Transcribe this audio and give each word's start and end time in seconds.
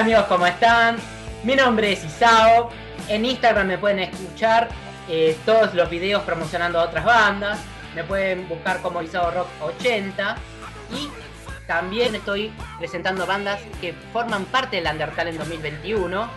Amigos, 0.00 0.24
¿cómo 0.28 0.46
están? 0.46 0.96
Mi 1.44 1.54
nombre 1.54 1.92
es 1.92 2.02
Isao. 2.02 2.70
En 3.06 3.26
Instagram 3.26 3.66
me 3.66 3.76
pueden 3.76 3.98
escuchar 3.98 4.70
eh, 5.10 5.36
todos 5.44 5.74
los 5.74 5.90
videos 5.90 6.22
promocionando 6.22 6.80
a 6.80 6.84
otras 6.84 7.04
bandas. 7.04 7.58
Me 7.94 8.02
pueden 8.04 8.48
buscar 8.48 8.80
como 8.80 9.02
Isao 9.02 9.30
Rock 9.30 9.48
80. 9.60 10.36
Y 10.96 11.10
también 11.66 12.14
estoy 12.14 12.50
presentando 12.78 13.26
bandas 13.26 13.60
que 13.82 13.94
forman 14.10 14.46
parte 14.46 14.76
del 14.76 14.86
Undertale 14.90 15.32
en 15.32 15.36
2021. 15.36 16.30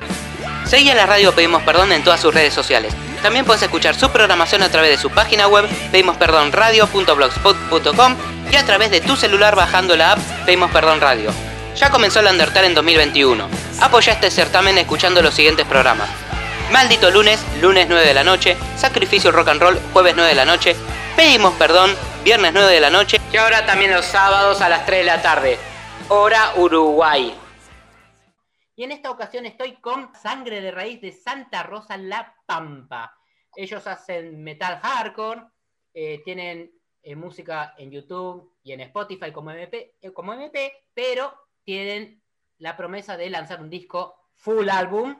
Seguí 0.66 0.90
a 0.90 0.95
la 0.95 1.06
radio 1.06 1.34
Pedimos 1.34 1.64
Perdón 1.64 1.94
en 1.94 2.04
todas 2.04 2.20
sus 2.20 2.34
redes 2.34 2.54
sociales. 2.54 2.94
También 3.22 3.45
puedes 3.45 3.64
escuchar 3.64 3.95
su 3.95 4.09
programación 4.09 4.62
a 4.62 4.68
través 4.68 4.90
de 4.90 4.98
su 4.98 5.09
página 5.09 5.48
web 5.48 5.70
pedimosperdonradio.blogspot.com 5.90 8.16
y 8.52 8.58
a 8.58 8.66
través 8.66 8.92
de 8.92 9.00
tu 9.00 9.16
celular 9.16 9.56
bajando 9.56 9.95
la 9.95 10.12
app 10.12 10.20
Pedimos 10.45 10.70
Perdón 10.70 11.00
Radio. 11.00 11.32
Ya 11.76 11.90
comenzó 11.90 12.20
el 12.20 12.27
Undertale 12.27 12.68
en 12.68 12.76
2021. 12.76 13.50
Apoya 13.81 14.14
este 14.14 14.30
certamen 14.30 14.77
escuchando 14.77 15.22
los 15.23 15.34
siguientes 15.34 15.66
programas. 15.66 16.08
Maldito 16.72 17.09
lunes, 17.09 17.44
lunes 17.62 17.88
9 17.90 18.05
de 18.05 18.14
la 18.14 18.23
noche, 18.23 18.55
Sacrificio 18.77 19.31
Rock 19.31 19.48
and 19.50 19.62
Roll, 19.62 19.80
jueves 19.91 20.14
9 20.16 20.30
de 20.30 20.36
la 20.36 20.45
noche, 20.45 20.76
Pedimos 21.16 21.54
Perdón, 21.55 21.91
viernes 22.23 22.54
9 22.54 22.72
de 22.73 22.80
la 22.80 22.90
noche 22.90 23.20
Y 23.31 23.38
ahora 23.38 23.66
también 23.66 23.91
los 23.91 24.05
sábados 24.05 24.62
a 24.62 24.70
las 24.70 24.86
3 24.86 25.00
de 25.00 25.05
la 25.05 25.22
tarde. 25.22 25.58
Hora 26.09 26.54
Uruguay. 26.58 27.36
Y 28.76 28.84
en 28.84 28.92
esta 28.92 29.09
ocasión 29.09 29.45
estoy 29.45 29.73
con 29.73 30.14
Sangre 30.16 30.61
de 30.61 30.72
Raíz 30.72 31.02
de 31.02 31.11
Santa 31.11 31.64
Rosa 31.64 31.98
La 31.98 32.36
Pampa. 32.45 33.16
Ellos 33.55 33.86
hacen 33.88 34.44
metal 34.44 34.80
hardcore, 34.80 35.44
eh, 35.94 36.22
tienen 36.23 36.72
eh, 37.03 37.16
música 37.16 37.73
en 37.78 37.92
YouTube 37.92 38.55
y 38.64 38.72
en 38.72 38.81
Spotify 38.81 39.31
como 39.31 39.52
MP, 39.52 39.95
eh, 40.02 40.11
como 40.11 40.33
MP, 40.33 40.72
pero 40.94 41.42
tienen 41.64 42.22
la 42.59 42.78
promesa 42.78 43.17
de 43.17 43.30
lanzar 43.30 43.61
un 43.61 43.69
disco 43.69 44.16
full 44.36 44.69
álbum 44.69 45.16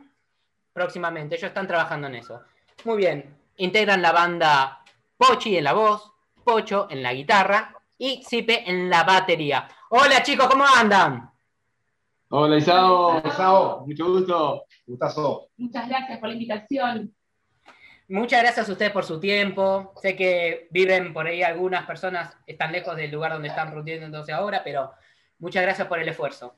próximamente. 0.72 1.36
Ellos 1.36 1.50
están 1.50 1.68
trabajando 1.68 2.08
en 2.08 2.16
eso. 2.16 2.42
Muy 2.86 2.98
bien. 2.98 3.38
Integran 3.58 4.02
la 4.02 4.12
banda 4.12 4.84
Pochi 5.18 5.58
en 5.58 5.64
la 5.64 5.74
voz, 5.74 6.12
Pocho 6.44 6.88
en 6.90 7.04
la 7.04 7.14
guitarra 7.14 7.76
y 7.98 8.24
Zipe 8.28 8.70
en 8.70 8.90
la 8.90 9.04
batería. 9.04 9.68
Hola 9.90 10.24
chicos, 10.24 10.48
¿cómo 10.48 10.66
andan? 10.66 11.30
Hola 12.30 12.58
Isao, 12.58 13.22
Isao, 13.26 13.86
mucho 13.86 14.08
gusto, 14.08 14.66
gustazo. 14.88 15.50
Muchas 15.58 15.88
gracias 15.88 16.20
por 16.20 16.30
la 16.30 16.34
invitación. 16.34 17.16
Muchas 18.10 18.42
gracias 18.42 18.68
a 18.68 18.72
ustedes 18.72 18.92
por 18.92 19.06
su 19.06 19.20
tiempo. 19.20 19.94
Sé 20.02 20.16
que 20.16 20.68
viven 20.72 21.14
por 21.14 21.28
ahí 21.28 21.44
algunas 21.44 21.86
personas, 21.86 22.36
están 22.48 22.72
lejos 22.72 22.96
del 22.96 23.12
lugar 23.12 23.34
donde 23.34 23.50
están 23.50 23.72
entonces 23.88 24.34
ahora, 24.34 24.64
pero 24.64 24.92
muchas 25.40 25.64
gracias 25.64 25.88
por 25.88 26.00
el 26.00 26.08
esfuerzo. 26.10 26.56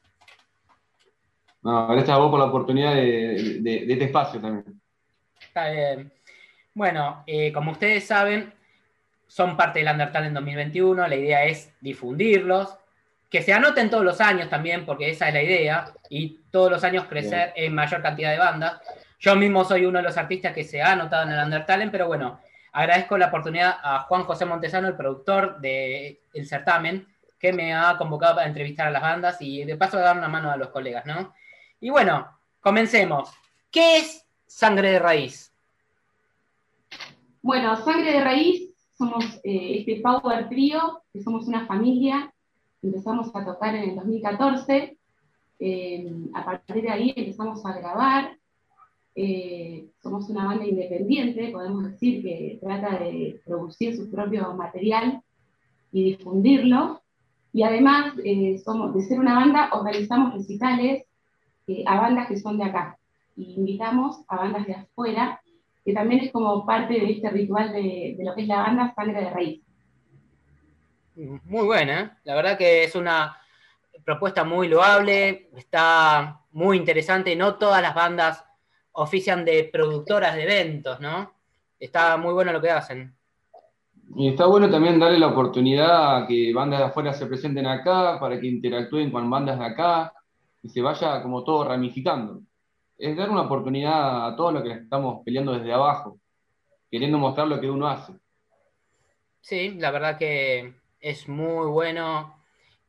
No, 1.62 1.88
gracias 1.88 2.10
a 2.10 2.18
vos 2.18 2.30
por 2.30 2.40
la 2.40 2.46
oportunidad 2.46 2.94
de, 2.94 3.58
de- 3.62 3.86
de 3.86 3.94
este 3.94 4.06
espacio 4.06 4.40
también. 4.40 4.80
Está 5.42 5.70
bien. 5.70 6.12
Bueno, 6.74 7.24
eh, 7.26 7.52
como 7.52 7.72
ustedes 7.72 8.06
saben, 8.06 8.54
son 9.28 9.58
parte 9.58 9.80
del 9.80 9.92
Undertale 9.92 10.28
en 10.28 10.34
2021. 10.36 11.08
La 11.08 11.16
idea 11.16 11.46
es 11.46 11.74
difundirlos, 11.82 12.78
que 13.30 13.42
se 13.42 13.54
anoten 13.54 13.90
todos 13.90 14.04
los 14.06 14.22
años 14.22 14.50
también, 14.50 14.86
porque 14.86 15.10
esa 15.10 15.28
es 15.30 15.34
la 15.34 15.42
idea, 15.42 15.92
y 16.10 16.42
todos 16.52 16.70
los 16.72 16.84
años 16.84 17.06
crecer 17.06 17.52
en 17.56 17.74
mayor 17.74 18.02
cantidad 18.02 18.32
de 18.32 18.38
bandas. 18.38 18.80
Yo 19.20 19.36
mismo 19.36 19.64
soy 19.66 19.86
uno 19.86 19.98
de 20.00 20.04
los 20.04 20.18
artistas 20.18 20.54
que 20.54 20.64
se 20.64 20.82
ha 20.82 20.92
anotado 20.92 21.24
en 21.24 21.32
el 21.32 21.44
Undertale, 21.44 21.88
pero 21.90 22.06
bueno, 22.08 22.40
agradezco 22.74 23.18
la 23.18 23.28
oportunidad 23.28 23.78
a 23.82 24.00
Juan 24.02 24.24
José 24.24 24.46
Montesano, 24.46 24.88
el 24.88 24.96
productor 24.96 25.60
del 25.60 26.20
certamen, 26.46 27.08
que 27.46 27.54
me 27.54 27.74
ha 27.74 27.96
convocado 27.98 28.36
para 28.36 28.48
entrevistar 28.48 28.88
a 28.88 28.92
las 28.92 29.02
bandas 29.04 29.38
y 29.40 29.64
de 29.64 29.78
paso 29.78 29.98
dar 29.98 30.18
una 30.18 30.28
mano 30.28 30.50
a 30.50 30.58
los 30.58 30.70
colegas, 30.70 31.06
¿no? 31.06 31.32
Y 31.80 31.92
bueno, 31.92 32.28
comencemos. 32.60 33.30
¿Qué 33.70 33.98
es 33.98 34.26
Sangre 34.48 34.90
de 34.92 35.00
Raíz? 35.00 35.54
Bueno, 37.44 37.76
Sangre 37.78 38.14
de 38.14 38.24
Raíz, 38.24 38.74
somos 38.98 39.24
eh, 39.44 39.78
este 39.80 40.02
Power 40.02 40.50
Trio, 40.50 41.04
que 41.14 41.22
somos 41.22 41.48
una 41.48 41.68
familia. 41.68 42.34
Empezamos 42.82 43.30
a 43.36 43.46
tocar 43.46 43.76
en 43.76 43.90
el 43.92 43.96
2014. 43.96 44.98
eh, 45.60 46.12
a 46.34 46.44
partir 46.44 46.82
de 46.82 46.90
ahí 46.90 47.14
empezamos 47.16 47.64
a 47.66 47.74
grabar. 47.78 48.38
eh, 49.18 49.88
somos 50.04 50.30
una 50.30 50.46
banda 50.46 50.66
independiente, 50.66 51.50
podemos 51.50 51.84
decir, 51.90 52.22
que 52.22 52.60
trata 52.62 52.98
de 53.00 53.40
producir 53.46 53.96
su 53.96 54.10
propio 54.12 54.54
material 54.56 55.22
y 55.92 56.04
difundirlo. 56.16 57.02
Y 57.56 57.64
además, 57.64 58.14
eh, 58.22 58.62
de 58.62 59.02
ser 59.08 59.18
una 59.18 59.36
banda, 59.36 59.70
organizamos 59.72 60.34
recitales 60.34 61.06
eh, 61.68 61.86
a 61.88 62.02
bandas 62.02 62.28
que 62.28 62.38
son 62.38 62.58
de 62.58 62.66
acá. 62.66 62.98
Y 63.38 63.54
invitamos 63.54 64.26
a 64.28 64.36
bandas 64.36 64.68
de 64.68 64.74
afuera 64.74 65.40
que 65.86 65.94
también 65.94 66.26
es 66.26 66.34
como 66.34 66.66
parte 66.66 66.96
de 66.96 67.12
este 67.14 67.30
ritual 67.30 67.72
de, 67.72 68.16
de 68.18 68.26
lo 68.26 68.36
que 68.36 68.42
es 68.42 68.50
la 68.50 68.58
banda 68.58 68.94
Sangre 68.94 69.22
de 69.22 69.30
Raíz. 69.30 69.62
Muy 71.16 71.66
buena, 71.66 72.02
¿eh? 72.02 72.12
la 72.26 72.36
verdad 72.36 72.58
que 72.58 72.84
es 72.84 72.94
una 72.94 73.38
propuesta 74.04 74.44
muy 74.44 74.68
loable, 74.68 75.50
está 75.56 76.42
muy 76.52 76.76
interesante, 76.76 77.38
no 77.38 77.56
todas 77.56 77.82
las 77.82 77.96
bandas 77.96 78.44
ofician 78.92 79.46
de 79.46 79.70
productoras 79.72 80.36
de 80.36 80.44
eventos, 80.44 81.00
¿no? 81.00 81.34
Está 81.80 82.18
muy 82.18 82.34
bueno 82.34 82.52
lo 82.52 82.62
que 82.62 82.72
hacen. 82.72 83.16
Y 84.14 84.30
está 84.30 84.46
bueno 84.46 84.70
también 84.70 85.00
darle 85.00 85.20
la 85.20 85.28
oportunidad 85.28 86.18
a 86.18 86.28
que 86.28 86.54
bandas 86.54 86.80
de 86.80 86.86
afuera 86.86 87.14
se 87.14 87.26
presenten 87.26 87.66
acá, 87.66 88.20
para 88.20 88.40
que 88.40 88.48
interactúen 88.48 89.12
con 89.12 89.30
bandas 89.30 89.58
de 89.58 89.66
acá, 89.66 90.14
y 90.62 90.70
se 90.70 90.82
vaya 90.82 91.22
como 91.22 91.44
todo 91.44 91.68
ramificando. 91.68 92.42
Es 92.98 93.18
dar 93.18 93.30
una 93.30 93.42
oportunidad 93.42 94.28
a 94.28 94.36
todos 94.36 94.54
los 94.54 94.64
que 94.64 94.72
estamos 94.72 95.22
peleando 95.26 95.54
desde 95.54 95.74
abajo, 95.74 96.20
queriendo 96.90 97.18
mostrar 97.18 97.48
lo 97.48 97.60
que 97.60 97.70
uno 97.70 97.88
hace. 97.88 98.14
Sí, 99.42 99.72
la 99.78 99.92
verdad 99.92 100.18
que 100.18 100.74
es 101.00 101.28
muy 101.28 101.68
bueno 101.68 102.36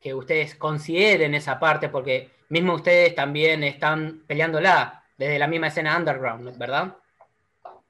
que 0.01 0.15
ustedes 0.15 0.55
consideren 0.55 1.35
esa 1.35 1.59
parte, 1.59 1.89
porque 1.89 2.31
mismo 2.51 2.75
ustedes 2.75 3.15
también 3.15 3.65
están 3.65 4.23
peleándola 4.27 5.03
desde 5.19 5.39
la 5.39 5.49
misma 5.49 5.69
escena 5.69 5.97
underground, 5.97 6.57
¿verdad? 6.57 6.97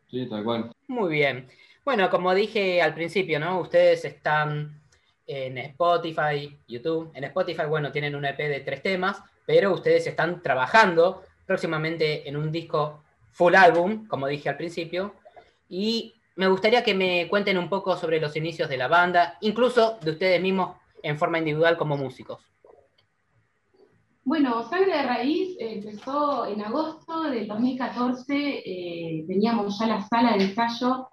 Sí, 0.08 0.26
tal 0.28 0.44
cual. 0.44 0.72
Muy 0.88 1.10
bien. 1.10 1.48
Bueno, 1.86 2.10
como 2.10 2.34
dije 2.34 2.82
al 2.82 2.94
principio, 2.94 3.38
¿no? 3.38 3.60
Ustedes 3.60 4.04
están 4.04 4.82
en 5.24 5.56
Spotify, 5.56 6.58
YouTube. 6.66 7.12
En 7.14 7.22
Spotify, 7.22 7.62
bueno, 7.68 7.92
tienen 7.92 8.16
un 8.16 8.24
EP 8.24 8.36
de 8.38 8.58
tres 8.58 8.82
temas, 8.82 9.22
pero 9.46 9.72
ustedes 9.72 10.04
están 10.08 10.42
trabajando 10.42 11.22
próximamente 11.46 12.28
en 12.28 12.36
un 12.36 12.50
disco 12.50 13.04
full 13.30 13.54
álbum, 13.54 14.08
como 14.08 14.26
dije 14.26 14.48
al 14.48 14.56
principio. 14.56 15.14
Y 15.68 16.12
me 16.34 16.48
gustaría 16.48 16.82
que 16.82 16.92
me 16.92 17.28
cuenten 17.28 17.56
un 17.56 17.68
poco 17.68 17.96
sobre 17.96 18.20
los 18.20 18.34
inicios 18.34 18.68
de 18.68 18.78
la 18.78 18.88
banda, 18.88 19.38
incluso 19.40 19.96
de 20.02 20.10
ustedes 20.10 20.42
mismos 20.42 20.76
en 21.04 21.16
forma 21.16 21.38
individual 21.38 21.76
como 21.76 21.96
músicos. 21.96 22.42
Bueno, 24.24 24.68
Sangre 24.68 24.90
de 24.90 25.02
Raíz 25.04 25.56
empezó 25.60 26.46
en 26.46 26.62
agosto 26.62 27.30
del 27.30 27.46
2014, 27.46 28.34
eh, 28.34 29.24
teníamos 29.28 29.78
ya 29.78 29.86
la 29.86 30.02
sala 30.02 30.36
de 30.36 30.46
ensayo, 30.46 31.10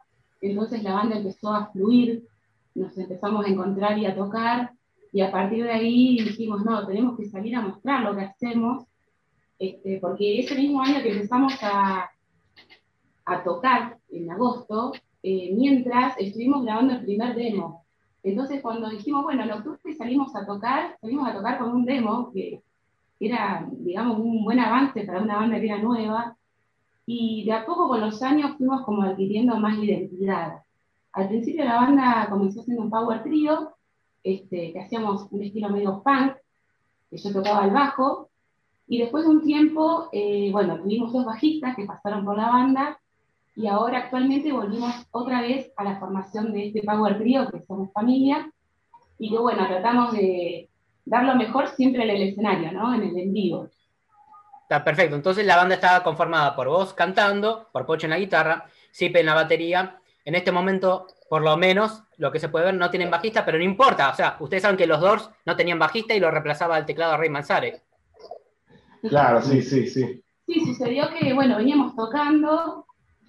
entonces 0.49 0.83
la 0.83 0.93
banda 0.93 1.17
empezó 1.17 1.53
a 1.53 1.71
fluir, 1.71 2.27
nos 2.75 2.97
empezamos 2.97 3.45
a 3.45 3.49
encontrar 3.49 3.97
y 3.97 4.05
a 4.05 4.15
tocar, 4.15 4.71
y 5.11 5.21
a 5.21 5.31
partir 5.31 5.63
de 5.63 5.71
ahí 5.71 6.17
dijimos, 6.23 6.65
no, 6.65 6.85
tenemos 6.87 7.17
que 7.17 7.25
salir 7.25 7.55
a 7.55 7.61
mostrar 7.61 8.01
lo 8.01 8.15
que 8.15 8.23
hacemos, 8.23 8.85
este, 9.59 9.99
porque 9.99 10.39
ese 10.39 10.55
mismo 10.55 10.81
año 10.81 11.01
que 11.03 11.11
empezamos 11.11 11.53
a, 11.61 12.09
a 13.25 13.43
tocar, 13.43 13.97
en 14.09 14.31
agosto, 14.31 14.93
eh, 15.21 15.53
mientras 15.55 16.15
estuvimos 16.19 16.63
grabando 16.63 16.93
el 16.93 17.03
primer 17.03 17.35
demo. 17.35 17.85
Entonces 18.23 18.61
cuando 18.61 18.89
dijimos, 18.89 19.23
bueno, 19.23 19.43
en 19.43 19.51
octubre 19.51 19.93
salimos 19.97 20.35
a 20.35 20.45
tocar, 20.45 20.97
salimos 20.99 21.27
a 21.29 21.33
tocar 21.33 21.59
con 21.59 21.71
un 21.71 21.85
demo 21.85 22.31
que 22.33 22.61
era, 23.19 23.67
digamos, 23.71 24.19
un 24.19 24.43
buen 24.43 24.59
avance 24.59 25.03
para 25.05 25.21
una 25.21 25.37
banda 25.37 25.59
que 25.59 25.65
era 25.67 25.77
nueva, 25.77 26.35
y 27.05 27.45
de 27.45 27.53
a 27.53 27.65
poco 27.65 27.87
con 27.87 28.01
los 28.01 28.21
años 28.21 28.55
fuimos 28.57 28.83
como 28.83 29.03
adquiriendo 29.03 29.57
más 29.57 29.77
identidad. 29.77 30.61
Al 31.11 31.27
principio 31.27 31.65
la 31.65 31.75
banda 31.75 32.27
comenzó 32.29 32.63
siendo 32.63 32.83
un 32.83 32.89
power 32.89 33.23
trio, 33.23 33.73
este, 34.23 34.71
que 34.71 34.79
hacíamos 34.79 35.27
un 35.31 35.43
estilo 35.43 35.69
medio 35.69 36.01
punk, 36.01 36.33
que 37.09 37.17
yo 37.17 37.33
tocaba 37.33 37.65
el 37.65 37.71
bajo, 37.71 38.29
y 38.87 38.99
después 38.99 39.25
de 39.25 39.31
un 39.31 39.41
tiempo, 39.41 40.09
eh, 40.11 40.49
bueno, 40.51 40.77
tuvimos 40.77 41.13
dos 41.13 41.25
bajistas 41.25 41.75
que 41.75 41.85
pasaron 41.85 42.25
por 42.25 42.37
la 42.37 42.47
banda, 42.47 42.99
y 43.55 43.67
ahora 43.67 43.99
actualmente 43.99 44.51
volvimos 44.51 44.93
otra 45.11 45.41
vez 45.41 45.71
a 45.77 45.83
la 45.83 45.99
formación 45.99 46.51
de 46.53 46.67
este 46.67 46.81
power 46.81 47.17
trio, 47.19 47.49
que 47.49 47.61
somos 47.61 47.91
familia, 47.91 48.51
y 49.19 49.29
que 49.29 49.37
bueno, 49.37 49.67
tratamos 49.67 50.13
de 50.13 50.69
dar 51.05 51.25
lo 51.25 51.35
mejor 51.35 51.67
siempre 51.69 52.03
en 52.03 52.09
el 52.09 52.29
escenario, 52.29 52.71
¿no? 52.71 52.93
En 52.95 53.03
el 53.03 53.17
en 53.17 53.33
vivo. 53.33 53.67
Está 54.63 54.83
perfecto. 54.83 55.15
Entonces 55.15 55.45
la 55.45 55.57
banda 55.57 55.75
estaba 55.75 56.03
conformada 56.03 56.55
por 56.55 56.67
vos 56.67 56.93
cantando, 56.93 57.69
por 57.71 57.85
Pocho 57.85 58.07
en 58.07 58.11
la 58.11 58.17
guitarra, 58.17 58.65
Zipe 58.93 59.19
en 59.19 59.25
la 59.25 59.35
batería. 59.35 59.99
En 60.25 60.35
este 60.35 60.51
momento, 60.51 61.07
por 61.29 61.41
lo 61.41 61.57
menos, 61.57 62.03
lo 62.17 62.31
que 62.31 62.39
se 62.39 62.47
puede 62.47 62.65
ver, 62.65 62.75
no 62.75 62.89
tienen 62.89 63.11
bajista, 63.11 63.43
pero 63.43 63.57
no 63.57 63.63
importa. 63.63 64.09
O 64.09 64.15
sea, 64.15 64.37
ustedes 64.39 64.63
saben 64.63 64.77
que 64.77 64.87
los 64.87 65.01
Doors 65.01 65.29
no 65.45 65.55
tenían 65.55 65.79
bajista 65.79 66.15
y 66.15 66.19
lo 66.19 66.31
reemplazaba 66.31 66.77
el 66.77 66.85
teclado 66.85 67.17
Rey 67.17 67.29
Manzarek. 67.29 67.83
Claro, 69.01 69.41
sí, 69.41 69.61
sí, 69.61 69.85
sí. 69.87 70.23
Sí, 70.47 70.65
sucedió 70.65 71.09
que, 71.09 71.33
bueno, 71.33 71.57
veníamos 71.57 71.93
tocando 71.95 72.85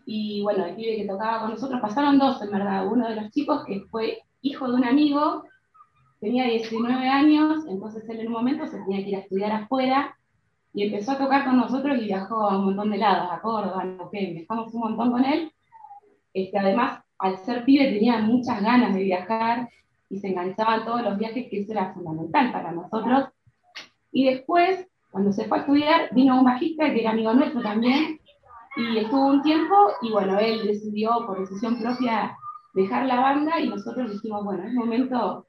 y, 0.06 0.42
bueno, 0.42 0.64
el 0.66 0.76
pibe 0.76 0.96
que 0.96 1.08
tocaba 1.08 1.40
con 1.40 1.50
nosotros, 1.50 1.80
pasaron 1.80 2.18
dos 2.18 2.40
en 2.42 2.52
verdad. 2.52 2.86
Uno 2.86 3.08
de 3.08 3.16
los 3.16 3.30
chicos 3.32 3.64
que 3.64 3.80
fue 3.90 4.22
hijo 4.40 4.68
de 4.68 4.74
un 4.74 4.84
amigo, 4.84 5.44
tenía 6.20 6.44
19 6.44 7.08
años, 7.08 7.64
entonces 7.68 8.08
él 8.08 8.20
en 8.20 8.28
un 8.28 8.34
momento 8.34 8.66
se 8.66 8.78
tenía 8.78 9.02
que 9.02 9.10
ir 9.10 9.16
a 9.16 9.20
estudiar 9.20 9.52
afuera 9.52 10.16
y 10.74 10.82
empezó 10.82 11.12
a 11.12 11.18
tocar 11.18 11.44
con 11.44 11.56
nosotros 11.56 11.96
y 11.98 12.06
viajó 12.06 12.50
a 12.50 12.58
un 12.58 12.64
montón 12.64 12.90
de 12.90 12.98
lados, 12.98 13.28
a 13.30 13.40
Córdoba, 13.40 13.84
que 14.10 14.32
viajamos 14.32 14.74
un 14.74 14.80
montón 14.80 15.12
con 15.12 15.24
él. 15.24 15.52
Este, 16.34 16.58
además, 16.58 17.00
al 17.16 17.38
ser 17.38 17.64
pibe 17.64 17.92
tenía 17.92 18.18
muchas 18.18 18.60
ganas 18.60 18.92
de 18.92 19.04
viajar 19.04 19.68
y 20.10 20.18
se 20.18 20.28
enganchaban 20.28 20.84
todos 20.84 21.02
los 21.02 21.16
viajes, 21.16 21.46
que 21.48 21.60
eso 21.60 21.72
era 21.72 21.94
fundamental 21.94 22.50
para 22.50 22.72
nosotros. 22.72 23.28
Y 24.10 24.24
después, 24.24 24.88
cuando 25.12 25.32
se 25.32 25.44
fue 25.44 25.58
a 25.58 25.60
estudiar, 25.60 26.08
vino 26.12 26.36
un 26.36 26.44
bajista 26.44 26.92
que 26.92 27.02
era 27.02 27.10
amigo 27.10 27.32
nuestro 27.32 27.62
también, 27.62 28.18
y 28.76 28.98
estuvo 28.98 29.26
un 29.26 29.42
tiempo, 29.42 29.74
y 30.02 30.10
bueno, 30.10 30.40
él 30.40 30.66
decidió 30.66 31.24
por 31.24 31.38
decisión 31.38 31.78
propia 31.78 32.36
dejar 32.74 33.06
la 33.06 33.20
banda, 33.20 33.60
y 33.60 33.68
nosotros 33.68 34.10
dijimos, 34.10 34.44
bueno, 34.44 34.64
es 34.64 34.74
momento 34.74 35.46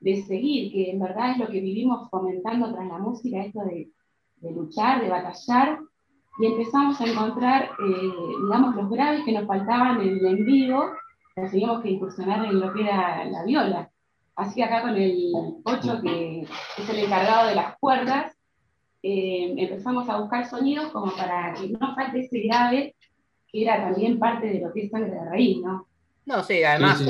de 0.00 0.22
seguir, 0.24 0.70
que 0.72 0.90
en 0.90 1.00
verdad 1.00 1.30
es 1.30 1.38
lo 1.38 1.46
que 1.46 1.60
vivimos 1.60 2.10
comentando 2.10 2.70
tras 2.70 2.86
la 2.86 2.98
música, 2.98 3.42
esto 3.42 3.60
de, 3.64 3.90
de 4.40 4.52
luchar, 4.52 5.02
de 5.02 5.08
batallar, 5.08 5.78
y 6.40 6.46
empezamos 6.46 7.00
a 7.00 7.04
encontrar, 7.04 7.64
eh, 7.64 8.12
digamos, 8.42 8.76
los 8.76 8.90
graves 8.90 9.24
que 9.24 9.32
nos 9.32 9.46
faltaban 9.46 10.00
en 10.00 10.18
el 10.18 10.26
en 10.26 10.44
vivo, 10.44 10.92
teníamos 11.34 11.82
que 11.82 11.90
incursionar 11.90 12.44
en 12.44 12.60
lo 12.60 12.72
que 12.72 12.82
era 12.82 13.24
la 13.24 13.44
viola. 13.44 13.90
Así 14.36 14.56
que 14.56 14.64
acá 14.64 14.82
con 14.82 14.96
el 14.96 15.32
8, 15.64 16.00
que 16.02 16.46
es 16.78 16.88
el 16.88 16.98
encargado 16.98 17.48
de 17.48 17.56
las 17.56 17.76
cuerdas, 17.78 18.36
eh, 19.02 19.54
empezamos 19.56 20.08
a 20.08 20.20
buscar 20.20 20.48
sonidos 20.48 20.90
como 20.92 21.12
para 21.16 21.54
que 21.54 21.68
no 21.68 21.94
falte 21.94 22.20
ese 22.20 22.40
grave, 22.40 22.94
que 23.50 23.62
era 23.62 23.82
también 23.82 24.18
parte 24.18 24.46
de 24.46 24.60
lo 24.60 24.72
que 24.72 24.84
es 24.84 24.90
sangre 24.90 25.10
de 25.10 25.24
raíz, 25.24 25.58
¿no? 25.58 25.88
No, 26.24 26.42
sí, 26.44 26.62
además 26.62 27.02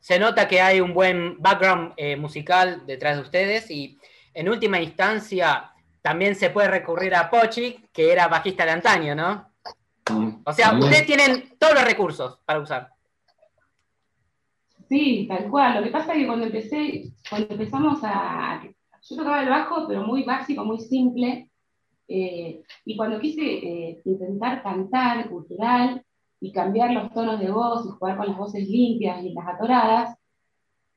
se 0.00 0.18
nota 0.18 0.48
que 0.48 0.60
hay 0.60 0.80
un 0.80 0.94
buen 0.94 1.40
background 1.40 1.92
eh, 1.96 2.16
musical 2.16 2.82
detrás 2.86 3.16
de 3.16 3.22
ustedes 3.22 3.70
y 3.70 3.98
en 4.32 4.48
última 4.48 4.80
instancia 4.80 5.73
también 6.04 6.34
se 6.34 6.50
puede 6.50 6.68
recurrir 6.68 7.14
a 7.14 7.30
Pochi, 7.30 7.78
que 7.90 8.12
era 8.12 8.28
bajista 8.28 8.66
de 8.66 8.72
antaño, 8.72 9.14
¿no? 9.14 9.46
O 10.44 10.52
sea, 10.52 10.74
ustedes 10.78 11.06
tienen 11.06 11.54
todos 11.58 11.72
los 11.72 11.84
recursos 11.84 12.40
para 12.44 12.60
usar. 12.60 12.90
Sí, 14.86 15.24
tal 15.26 15.48
cual. 15.48 15.76
Lo 15.76 15.82
que 15.82 15.90
pasa 15.90 16.12
es 16.12 16.18
que 16.18 16.26
cuando 16.26 16.44
empecé, 16.44 17.10
cuando 17.30 17.54
empezamos 17.54 18.00
a. 18.02 18.62
Yo 18.62 19.16
tocaba 19.16 19.42
el 19.42 19.48
bajo, 19.48 19.88
pero 19.88 20.02
muy 20.02 20.24
básico, 20.24 20.62
muy 20.62 20.78
simple. 20.78 21.48
Eh, 22.06 22.62
y 22.84 22.96
cuando 22.98 23.18
quise 23.18 23.40
eh, 23.40 24.02
intentar 24.04 24.62
cantar 24.62 25.30
cultural 25.30 26.04
y 26.38 26.52
cambiar 26.52 26.90
los 26.90 27.14
tonos 27.14 27.40
de 27.40 27.50
voz 27.50 27.86
y 27.86 27.88
jugar 27.98 28.18
con 28.18 28.26
las 28.26 28.36
voces 28.36 28.68
limpias 28.68 29.24
y 29.24 29.32
las 29.32 29.48
atoradas, 29.48 30.18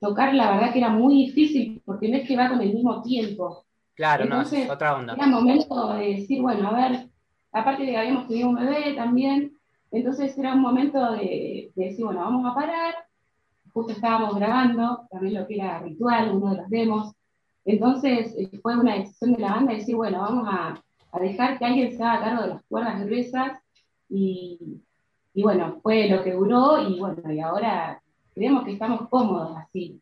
tocar 0.02 0.34
la 0.34 0.52
verdad 0.52 0.74
que 0.74 0.80
era 0.80 0.90
muy 0.90 1.28
difícil 1.28 1.82
porque 1.86 2.10
no 2.10 2.18
es 2.18 2.28
que 2.28 2.36
va 2.36 2.50
con 2.50 2.60
el 2.60 2.74
mismo 2.74 3.02
tiempo. 3.02 3.67
Claro, 3.98 4.26
no, 4.26 4.42
es 4.42 4.70
otra 4.70 4.96
onda. 4.96 5.16
Era 5.16 5.26
momento 5.26 5.94
de 5.94 6.06
decir, 6.14 6.40
bueno, 6.40 6.70
a 6.70 6.74
ver, 6.74 7.10
aparte 7.52 7.82
de 7.82 7.90
que 7.90 7.98
habíamos 7.98 8.28
tenido 8.28 8.50
un 8.50 8.56
bebé 8.56 8.94
también, 8.94 9.58
entonces 9.90 10.38
era 10.38 10.54
un 10.54 10.62
momento 10.62 11.14
de 11.14 11.72
decir, 11.76 12.06
bueno, 12.06 12.20
vamos 12.20 12.46
a 12.46 12.54
parar, 12.54 12.94
justo 13.74 13.94
estábamos 13.94 14.36
grabando 14.36 15.08
también 15.10 15.34
lo 15.34 15.48
que 15.48 15.56
era 15.56 15.80
ritual, 15.80 16.30
uno 16.36 16.52
de 16.52 16.58
los 16.58 16.70
demos. 16.70 17.16
Entonces 17.66 18.36
eh, 18.38 18.60
fue 18.62 18.78
una 18.78 18.94
decisión 18.94 19.34
de 19.34 19.40
la 19.40 19.56
banda 19.56 19.74
decir, 19.74 19.96
bueno, 19.96 20.20
vamos 20.22 20.48
a, 20.48 20.80
dejar 21.20 21.58
que 21.58 21.66
alguien 21.66 21.98
se 21.98 22.04
haga 22.04 22.24
cargo 22.24 22.42
de 22.44 22.50
las 22.50 22.64
cuerdas 22.66 23.04
gruesas 23.04 23.60
y, 24.08 24.80
y 25.34 25.42
bueno, 25.42 25.80
fue 25.82 26.08
lo 26.08 26.24
que 26.24 26.34
duró 26.34 26.88
y 26.88 27.00
bueno, 27.00 27.34
y 27.34 27.40
ahora 27.40 28.00
creemos 28.36 28.64
que 28.64 28.74
estamos 28.74 29.10
cómodos 29.10 29.58
así. 29.58 30.00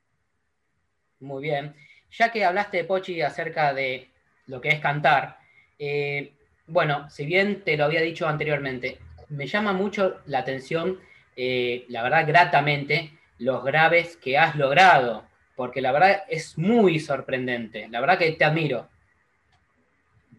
Muy 1.22 1.44
bien. 1.44 1.74
Ya 2.12 2.32
que 2.32 2.46
hablaste 2.46 2.84
Pochi 2.84 3.22
acerca 3.22 3.74
de 3.74 4.10
lo 4.48 4.62
que 4.62 4.70
es 4.70 4.80
cantar, 4.80 5.38
eh, 5.80 6.34
bueno, 6.68 7.10
si 7.10 7.26
bien 7.26 7.64
te 7.64 7.78
lo 7.78 7.86
había 7.86 8.02
dicho 8.02 8.28
anteriormente, 8.28 9.00
me 9.30 9.48
llama 9.48 9.74
mucho 9.74 10.18
la 10.26 10.40
atención, 10.40 11.00
eh, 11.36 11.86
la 11.90 12.04
verdad, 12.04 12.28
gratamente, 12.28 13.12
los 13.40 13.64
graves 13.64 14.18
que 14.18 14.38
has 14.38 14.56
logrado, 14.56 15.26
porque 15.56 15.82
la 15.82 15.92
verdad 15.92 16.24
es 16.30 16.58
muy 16.58 17.00
sorprendente, 17.00 17.88
la 17.90 18.00
verdad 18.00 18.18
que 18.18 18.32
te 18.32 18.46
admiro. 18.46 18.88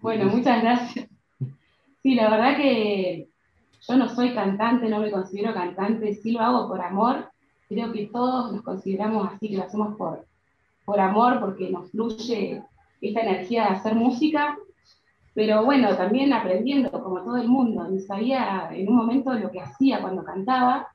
Bueno, 0.01 0.27
muchas 0.27 0.63
gracias. 0.63 1.07
Sí, 2.03 2.15
la 2.15 2.31
verdad 2.31 2.57
que 2.57 3.29
yo 3.89 3.97
no 3.97 4.09
soy 4.09 4.35
cantante, 4.35 4.89
no 4.89 5.01
me 5.01 5.11
considero 5.11 5.53
cantante, 5.55 6.15
sí 6.15 6.33
lo 6.33 6.41
hago 6.41 6.69
por 6.69 6.81
amor, 6.81 7.31
creo 7.69 7.93
que 7.93 8.07
todos 8.07 8.53
nos 8.53 8.63
consideramos 8.63 9.33
así, 9.33 9.49
que 9.49 9.57
lo 9.57 9.65
hacemos 9.65 9.97
por, 9.97 10.27
por 10.87 10.99
amor, 10.99 11.41
porque 11.41 11.69
nos 11.69 11.91
fluye 11.91 12.63
esta 13.03 13.21
energía 13.21 13.65
de 13.65 13.69
hacer 13.71 13.95
música, 13.95 14.57
pero 15.35 15.67
bueno, 15.67 15.95
también 15.97 16.33
aprendiendo 16.33 16.91
como 16.91 17.23
todo 17.23 17.37
el 17.37 17.49
mundo, 17.49 17.87
ni 17.89 18.01
sabía 18.01 18.71
en 18.73 18.89
un 18.89 18.97
momento 18.97 19.35
lo 19.35 19.51
que 19.51 19.61
hacía 19.61 20.01
cuando 20.01 20.25
cantaba, 20.25 20.89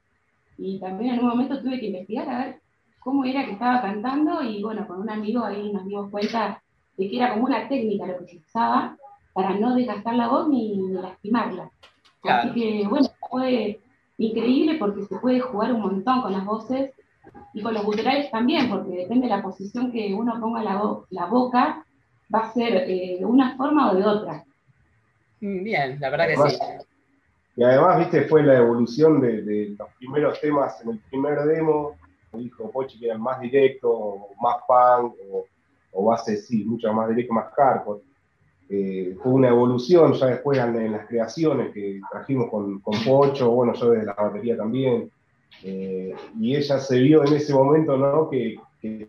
y 0.57 0.79
también 0.79 1.15
en 1.15 1.19
un 1.19 1.27
momento 1.27 1.61
tuve 1.61 1.79
que 1.79 1.87
investigar 1.87 2.29
a 2.29 2.37
ver 2.39 2.61
cómo 2.99 3.25
era 3.25 3.45
que 3.45 3.51
estaba 3.51 3.81
cantando 3.81 4.43
y 4.43 4.61
bueno, 4.61 4.87
con 4.87 5.01
un 5.01 5.09
amigo 5.09 5.43
ahí 5.43 5.71
nos 5.73 5.85
dimos 5.85 6.09
cuenta 6.09 6.61
de 6.97 7.09
que 7.09 7.17
era 7.17 7.33
como 7.33 7.45
una 7.45 7.67
técnica 7.67 8.05
lo 8.05 8.19
que 8.19 8.27
se 8.27 8.37
usaba 8.37 8.95
para 9.33 9.55
no 9.55 9.75
desgastar 9.75 10.15
la 10.15 10.27
voz 10.27 10.47
ni, 10.49 10.77
lastimarla. 10.91 11.71
Así 12.23 12.51
que 12.51 12.87
bueno, 12.87 13.07
fue 13.29 13.79
increíble 14.17 14.75
porque 14.75 15.03
se 15.05 15.17
puede 15.17 15.39
jugar 15.39 15.73
un 15.73 15.81
montón 15.81 16.21
con 16.21 16.31
las 16.31 16.45
voces 16.45 16.91
y 17.53 17.61
con 17.61 17.73
los 17.73 17.83
guturales 17.83 18.31
también, 18.31 18.69
porque 18.69 18.91
depende 18.91 19.27
de 19.27 19.35
la 19.35 19.41
posición 19.41 19.91
que 19.91 20.13
uno 20.13 20.39
ponga 20.39 20.63
la, 20.63 20.81
la 21.09 21.25
boca, 21.25 21.85
va 22.33 22.39
a 22.39 22.53
ser 22.53 22.89
eh, 22.89 23.17
de 23.19 23.25
una 23.25 23.55
forma 23.57 23.91
o 23.91 23.95
de 23.95 24.05
otra. 24.05 24.45
Mm, 25.41 25.63
bien, 25.63 25.97
la 25.99 26.09
verdad 26.09 26.27
que 26.27 26.49
sí. 26.49 26.57
Y 27.57 27.63
además, 27.63 27.99
viste, 27.99 28.23
fue 28.23 28.43
la 28.43 28.57
evolución 28.57 29.19
de, 29.19 29.75
los 29.77 29.89
primeros 29.97 30.39
temas 30.39 30.81
en 30.81 30.91
el 30.91 30.99
primer 31.09 31.43
demo, 31.43 31.97
dijo 32.33 32.71
Pochi 32.71 32.97
que 32.97 33.07
eran 33.07 33.21
más 33.21 33.41
directos, 33.41 34.15
más 34.41 34.57
punk, 34.65 35.15
o, 35.29 35.45
o 35.91 36.05
base, 36.05 36.37
sí, 36.37 36.63
mucho 36.63 36.91
más 36.93 37.09
directo, 37.09 37.33
más 37.33 37.53
hardcore. 37.53 38.01
Eh, 38.69 39.17
fue 39.21 39.33
una 39.33 39.49
evolución 39.49 40.13
ya 40.13 40.27
después 40.27 40.57
en, 40.57 40.93
las 40.93 41.05
creaciones 41.05 41.73
que 41.73 41.99
trajimos 42.09 42.49
con, 42.49 42.79
con, 42.79 43.03
Pocho, 43.03 43.51
bueno, 43.51 43.73
yo 43.73 43.91
desde 43.91 44.05
la 44.05 44.13
batería 44.13 44.55
también. 44.55 45.11
Eh, 45.63 46.13
y 46.39 46.55
ella 46.55 46.79
se 46.79 46.99
vio 46.99 47.25
en 47.25 47.33
ese 47.33 47.53
momento 47.53 48.29
que, 48.29 48.55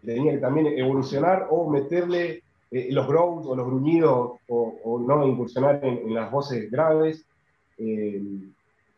tenía 0.05 0.33
que 0.33 0.39
también 0.39 0.67
evolucionar 0.67 1.47
o 1.51 1.71
meterle 1.71 2.43
eh, 2.71 2.89
los 2.91 3.07
growls 3.07 3.47
o 3.47 3.57
los 3.57 3.67
gruñidos 3.67 4.33
o, 4.49 5.05
no 5.07 5.27
incursionar 5.27 5.81
en, 5.83 6.15
las 6.15 6.31
voces 6.31 6.71
graves. 6.71 7.25
Eh, 7.79 8.23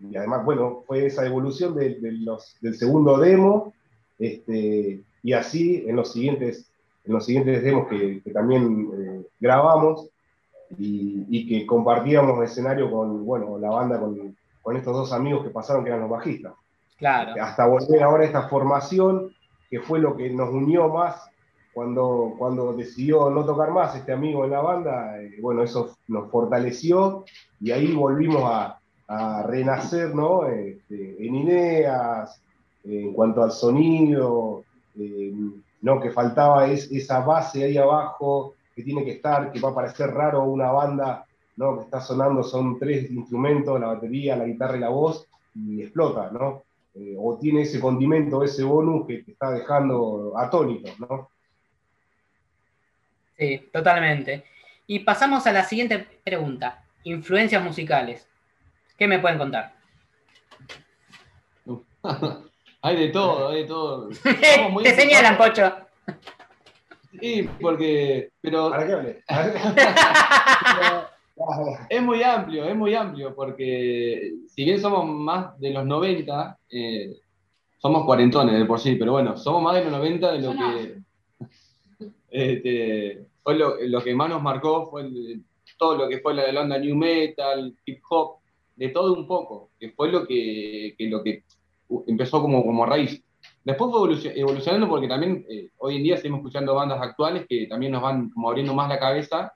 y 0.01 0.17
además, 0.17 0.45
bueno, 0.45 0.83
fue 0.87 1.07
esa 1.07 1.25
evolución 1.25 1.75
del 1.75 2.75
segundo 2.75 3.19
demo, 3.19 3.73
este, 4.19 5.03
y 5.23 5.33
así 5.33 5.85
en 5.87 5.97
los 5.97 6.13
siguientes, 6.13 6.71
en 7.05 7.15
los 7.15 7.25
siguientes 7.25 7.63
demos 7.63 7.89
que, 7.89 8.23
también 8.33 8.91
eh, 8.97 9.27
grabamos 9.41 10.09
y, 10.79 11.49
que 11.49 11.67
compartíamos 11.67 12.43
escenario 12.45 12.91
con, 12.91 13.25
bueno, 13.25 13.59
la 13.59 13.71
banda, 13.71 13.99
con, 13.99 14.37
con, 14.63 14.77
estos 14.77 14.95
dos 14.95 15.13
amigos 15.13 15.45
que 15.45 15.51
pasaron 15.51 15.83
que 15.83 15.91
eran 15.91 16.03
los 16.03 16.11
bajistas. 16.11 16.53
Hasta 17.41 17.67
volver 17.67 18.03
ahora 18.03 18.25
a 18.25 18.27
esta 18.27 18.49
formación, 18.49 19.35
que 19.71 19.81
fue 19.81 19.99
lo 19.99 20.17
que 20.17 20.31
nos 20.31 20.51
unió 20.51 20.89
más 20.89 21.31
cuando, 21.75 22.35
cuando 22.39 22.73
decidió 22.73 23.29
no 23.31 23.45
tocar 23.45 23.73
más 23.73 23.97
este 23.97 24.13
amigo 24.13 24.45
en 24.45 24.53
la 24.53 24.61
banda, 24.61 25.21
eh, 25.21 25.37
bueno, 25.43 25.63
eso 25.63 25.97
nos 26.09 26.31
fortaleció 26.31 27.25
y 27.61 27.73
ahí 27.73 27.93
volvimos 27.93 28.43
a, 28.45 28.79
renacer 29.47 30.15
¿no? 30.15 30.47
Este, 30.47 31.27
en 31.27 31.35
ideas, 31.35 32.41
en 32.85 33.13
cuanto 33.13 33.43
al 33.43 33.53
sonido, 33.53 34.65
eh, 34.99 35.31
¿no? 35.83 36.01
que 36.01 36.11
faltaba 36.11 36.67
es, 36.69 36.91
esa 36.91 37.21
base 37.21 37.65
ahí 37.65 37.77
abajo 37.77 38.55
que 38.75 38.83
tiene 38.83 39.05
que 39.05 39.13
estar, 39.13 39.53
que 39.53 39.61
va 39.61 39.69
a 39.71 39.75
parecer 39.75 40.11
raro 40.11 40.45
una 40.45 40.73
banda 40.73 41.27
¿no? 41.57 41.77
que 41.77 41.85
está 41.85 42.01
sonando, 42.01 42.43
son 42.43 42.79
tres 42.79 43.11
instrumentos, 43.11 43.79
la 43.79 43.89
batería, 43.89 44.37
la 44.37 44.47
guitarra 44.47 44.79
y 44.79 44.81
la 44.81 44.89
voz, 44.89 45.29
y 45.55 45.83
explota, 45.83 46.31
¿no? 46.33 46.64
Eh, 46.95 47.17
o 47.19 47.37
tiene 47.39 47.63
ese 47.63 47.81
condimento, 47.81 48.45
ese 48.45 48.63
bonus 48.63 49.07
que 49.07 49.25
te 49.25 49.33
está 49.33 49.51
dejando 49.51 50.33
atónito, 50.37 50.93
¿no? 50.99 51.29
Sí, 53.37 53.69
totalmente. 53.73 54.45
Y 54.87 55.01
pasamos 55.01 55.47
a 55.47 55.53
la 55.53 55.65
siguiente 55.65 55.99
pregunta. 56.23 56.85
Influencias 57.03 57.63
musicales. 57.63 58.29
¿Qué 58.97 59.09
me 59.09 59.19
pueden 59.19 59.39
contar? 59.39 59.75
hay 62.83 62.97
de 62.97 63.09
todo, 63.09 63.49
hay 63.49 63.63
de 63.63 63.69
todo. 63.69 64.09
Te 64.83 64.95
señalan, 64.95 65.37
Pocho. 65.37 65.75
Sí, 67.21 67.49
porque. 67.61 68.31
Pero. 68.41 68.71
¿Para 68.71 68.87
qué 68.87 68.93
hablé? 68.93 69.25
es 71.89 72.03
muy 72.03 72.23
amplio, 72.23 72.65
es 72.65 72.77
muy 72.77 72.95
amplio, 72.95 73.35
porque 73.35 74.35
si 74.47 74.65
bien 74.65 74.81
somos 74.81 75.07
más 75.07 75.59
de 75.59 75.71
los 75.71 75.85
90, 75.85 76.59
eh, 76.71 77.17
somos 77.79 78.05
cuarentones 78.05 78.59
de 78.59 78.65
por 78.65 78.79
sí, 78.79 78.95
pero 78.95 79.13
bueno, 79.13 79.37
somos 79.37 79.63
más 79.63 79.75
de 79.75 79.85
los 79.85 79.93
90 79.93 80.33
de 80.33 80.41
lo 80.41 80.53
que... 80.53 81.05
Este, 82.31 83.27
fue 83.43 83.57
lo, 83.57 84.03
que 84.03 84.15
más 84.15 84.29
nos 84.29 84.43
marcó 84.43 84.91
fue 84.91 85.09
todo 85.79 85.97
lo 85.97 86.09
que 86.09 86.19
fue 86.19 86.35
la, 86.35 86.51
la 86.51 86.63
onda 86.63 86.79
new 86.79 86.97
metal, 86.97 87.77
hip 87.85 88.01
hop, 88.09 88.39
de 88.77 88.89
todo 88.89 89.13
un 89.13 89.27
poco, 89.27 89.71
que 89.79 89.91
fue 89.91 90.11
lo 90.11 90.27
que, 90.27 90.95
lo 90.99 91.23
que 91.23 91.45
empezó 92.07 92.41
como, 92.41 92.65
como 92.65 92.87
raíz. 92.87 93.23
Después 93.63 93.91
fue 93.91 94.33
evolucionando 94.39 94.89
porque 94.89 95.09
también 95.09 95.45
eh, 95.49 95.71
hoy 95.79 95.97
en 95.97 96.03
día 96.03 96.17
seguimos 96.17 96.41
escuchando 96.41 96.75
bandas 96.75 97.01
actuales 97.01 97.47
que 97.49 97.67
también 97.67 97.93
nos 97.93 98.03
van 98.03 98.31
como 98.31 98.49
abriendo 98.49 98.75
más 98.75 98.89
la 98.89 98.99
cabeza. 98.99 99.53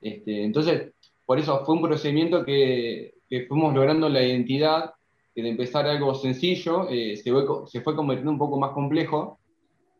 Este, 0.00 0.44
entonces, 0.44 0.92
por 1.26 1.38
eso 1.38 1.64
fue 1.64 1.74
un 1.74 1.82
procedimiento 1.82 2.44
que, 2.44 3.14
que 3.28 3.46
fuimos 3.46 3.74
logrando 3.74 4.08
la 4.08 4.22
identidad, 4.22 4.94
que 5.34 5.42
de 5.42 5.50
empezar 5.50 5.86
algo 5.86 6.14
sencillo, 6.14 6.88
eh, 6.88 7.16
se, 7.16 7.30
fue, 7.30 7.44
se 7.66 7.80
fue 7.82 7.94
convirtiendo 7.94 8.32
un 8.32 8.38
poco 8.38 8.58
más 8.58 8.70
complejo. 8.70 9.38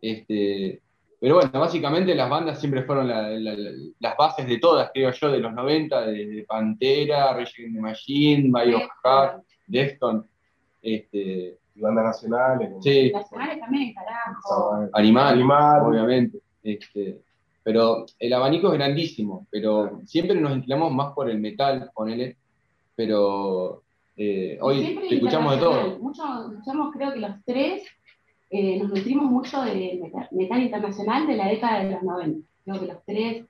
Este, 0.01 0.81
pero 1.21 1.37
bueno, 1.37 1.51
básicamente 1.53 2.15
las 2.15 2.31
bandas 2.31 2.61
siempre 2.61 2.85
fueron 2.85 3.09
las 3.09 4.17
bases 4.17 4.47
de 4.47 4.59
todas, 4.59 4.91
creo 4.95 5.11
yo, 5.11 5.31
de 5.31 5.41
los 5.41 5.53
90, 5.53 6.07
de, 6.07 6.45
Pantera, 6.47 7.33
Rage 7.35 7.55
Against 7.59 7.75
the 7.75 7.81
Machine, 7.81 8.53
Biohack, 8.53 9.43
Defton. 9.67 10.27
Este, 10.81 11.59
y 11.75 11.81
bandas 11.81 12.05
nacionales. 12.05 12.71
Sí. 12.81 13.11
Nacionales 13.13 13.61
también, 13.61 13.93
carajo. 13.93 14.89
Animal, 14.93 15.35
Animal, 15.35 15.83
obviamente. 15.83 16.39
Este, 16.63 17.21
pero 17.67 18.07
el 18.21 18.33
abanico 18.33 18.69
es 18.69 18.75
grandísimo, 18.75 19.49
pero 19.51 20.01
siempre 20.05 20.41
nos 20.41 20.55
inclinamos 20.55 20.93
más 20.93 21.13
por 21.15 21.29
el 21.29 21.41
metal, 21.41 21.91
ponele, 21.93 22.37
pero 22.95 23.83
eh, 24.17 24.57
hoy 24.61 24.97
escuchamos 25.11 25.57
de 25.57 25.61
todo. 25.61 25.99
Mucho, 25.99 26.23
escuchamos 26.53 26.95
creo 26.95 27.13
que 27.13 27.19
los 27.19 27.45
tres 27.45 27.83
eh, 28.51 28.79
nos 28.79 28.91
nutrimos 28.91 29.29
mucho 29.29 29.63
de 29.63 30.01
metal, 30.31 30.63
internacional 30.63 31.27
de 31.27 31.37
la 31.37 31.49
década 31.49 31.83
de 31.83 31.91
los 31.91 32.05
90. 32.05 32.49
Creo 32.65 32.81
que 32.81 32.87
los 32.87 33.05
tres 33.05 33.45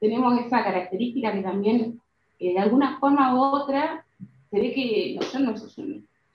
tenemos 0.00 0.40
esa 0.40 0.64
característica 0.64 1.32
que 1.32 1.42
también, 1.42 2.00
eh, 2.40 2.54
de 2.54 2.58
alguna 2.58 2.98
forma 2.98 3.36
u 3.36 3.40
otra, 3.40 4.04
se 4.50 4.60
ve 4.60 4.72
que, 4.72 5.14
yo 5.14 5.38
no, 5.38 5.54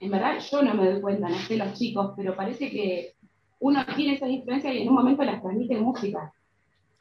en 0.00 0.10
verdad 0.10 0.38
yo 0.38 0.62
no 0.62 0.72
me 0.72 0.90
doy 0.90 1.02
cuenta, 1.02 1.28
no 1.28 1.36
sé 1.36 1.58
los 1.58 1.74
chicos, 1.74 2.14
pero 2.16 2.34
parece 2.34 2.70
que 2.70 3.12
uno 3.60 3.84
tiene 3.94 4.14
esa 4.14 4.26
influencia 4.26 4.72
y 4.72 4.80
en 4.80 4.88
un 4.88 4.94
momento 4.94 5.22
las 5.22 5.42
transmite 5.42 5.74
en 5.74 5.82
música. 5.82 6.32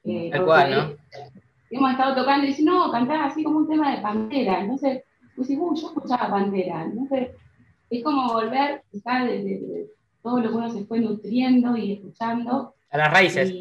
Eh, 0.05 0.31
¿no? 0.33 0.95
Hemos 1.71 1.91
estado 1.91 2.15
tocando 2.15 2.45
y 2.45 2.49
dicen, 2.49 2.65
no, 2.65 2.91
cantás 2.91 3.31
así 3.31 3.43
como 3.43 3.57
un 3.57 3.67
tema 3.67 3.95
de 3.95 4.01
Pantera. 4.01 4.61
Entonces, 4.61 5.03
pues 5.35 5.49
yo 5.49 5.73
escuchaba 5.73 6.29
Pantera. 6.29 6.83
Entonces, 6.83 7.29
es 7.89 8.03
como 8.03 8.33
volver, 8.33 8.83
quizás, 8.91 9.25
de, 9.25 9.87
todo 10.21 10.39
lo 10.39 10.49
que 10.49 10.55
uno 10.55 10.69
se 10.69 10.85
fue 10.85 10.99
nutriendo 10.99 11.75
y 11.77 11.93
escuchando. 11.93 12.73
A 12.91 12.97
las 12.97 13.11
raíces. 13.11 13.53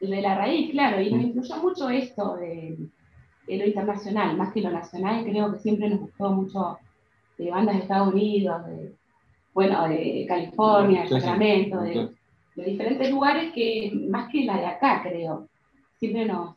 de 0.00 0.22
la 0.22 0.36
raíz, 0.36 0.70
claro, 0.70 1.00
y 1.00 1.10
nos 1.10 1.20
mm. 1.20 1.26
influyó 1.26 1.56
mucho 1.56 1.88
esto 1.88 2.36
de, 2.36 2.76
lo 3.46 3.66
internacional, 3.66 4.36
más 4.36 4.52
que 4.52 4.60
lo 4.60 4.70
nacional, 4.70 5.24
creo 5.24 5.52
que 5.52 5.58
siempre 5.58 5.88
nos 5.88 6.00
gustó 6.00 6.30
mucho 6.30 6.78
de 7.38 7.50
bandas 7.50 7.76
de 7.76 7.82
Estados 7.82 8.12
Unidos, 8.12 8.66
de, 8.66 8.94
bueno, 9.52 9.88
de 9.88 10.24
California, 10.28 11.02
de 11.02 11.08
Sacramento, 11.08 11.80
de, 11.80 12.08
diferentes 12.62 13.10
lugares 13.10 13.52
que, 13.52 13.92
más 14.08 14.30
que 14.30 14.44
la 14.44 14.56
de 14.58 14.66
acá, 14.66 15.02
creo, 15.02 15.48
siempre 15.98 16.26
nos, 16.26 16.56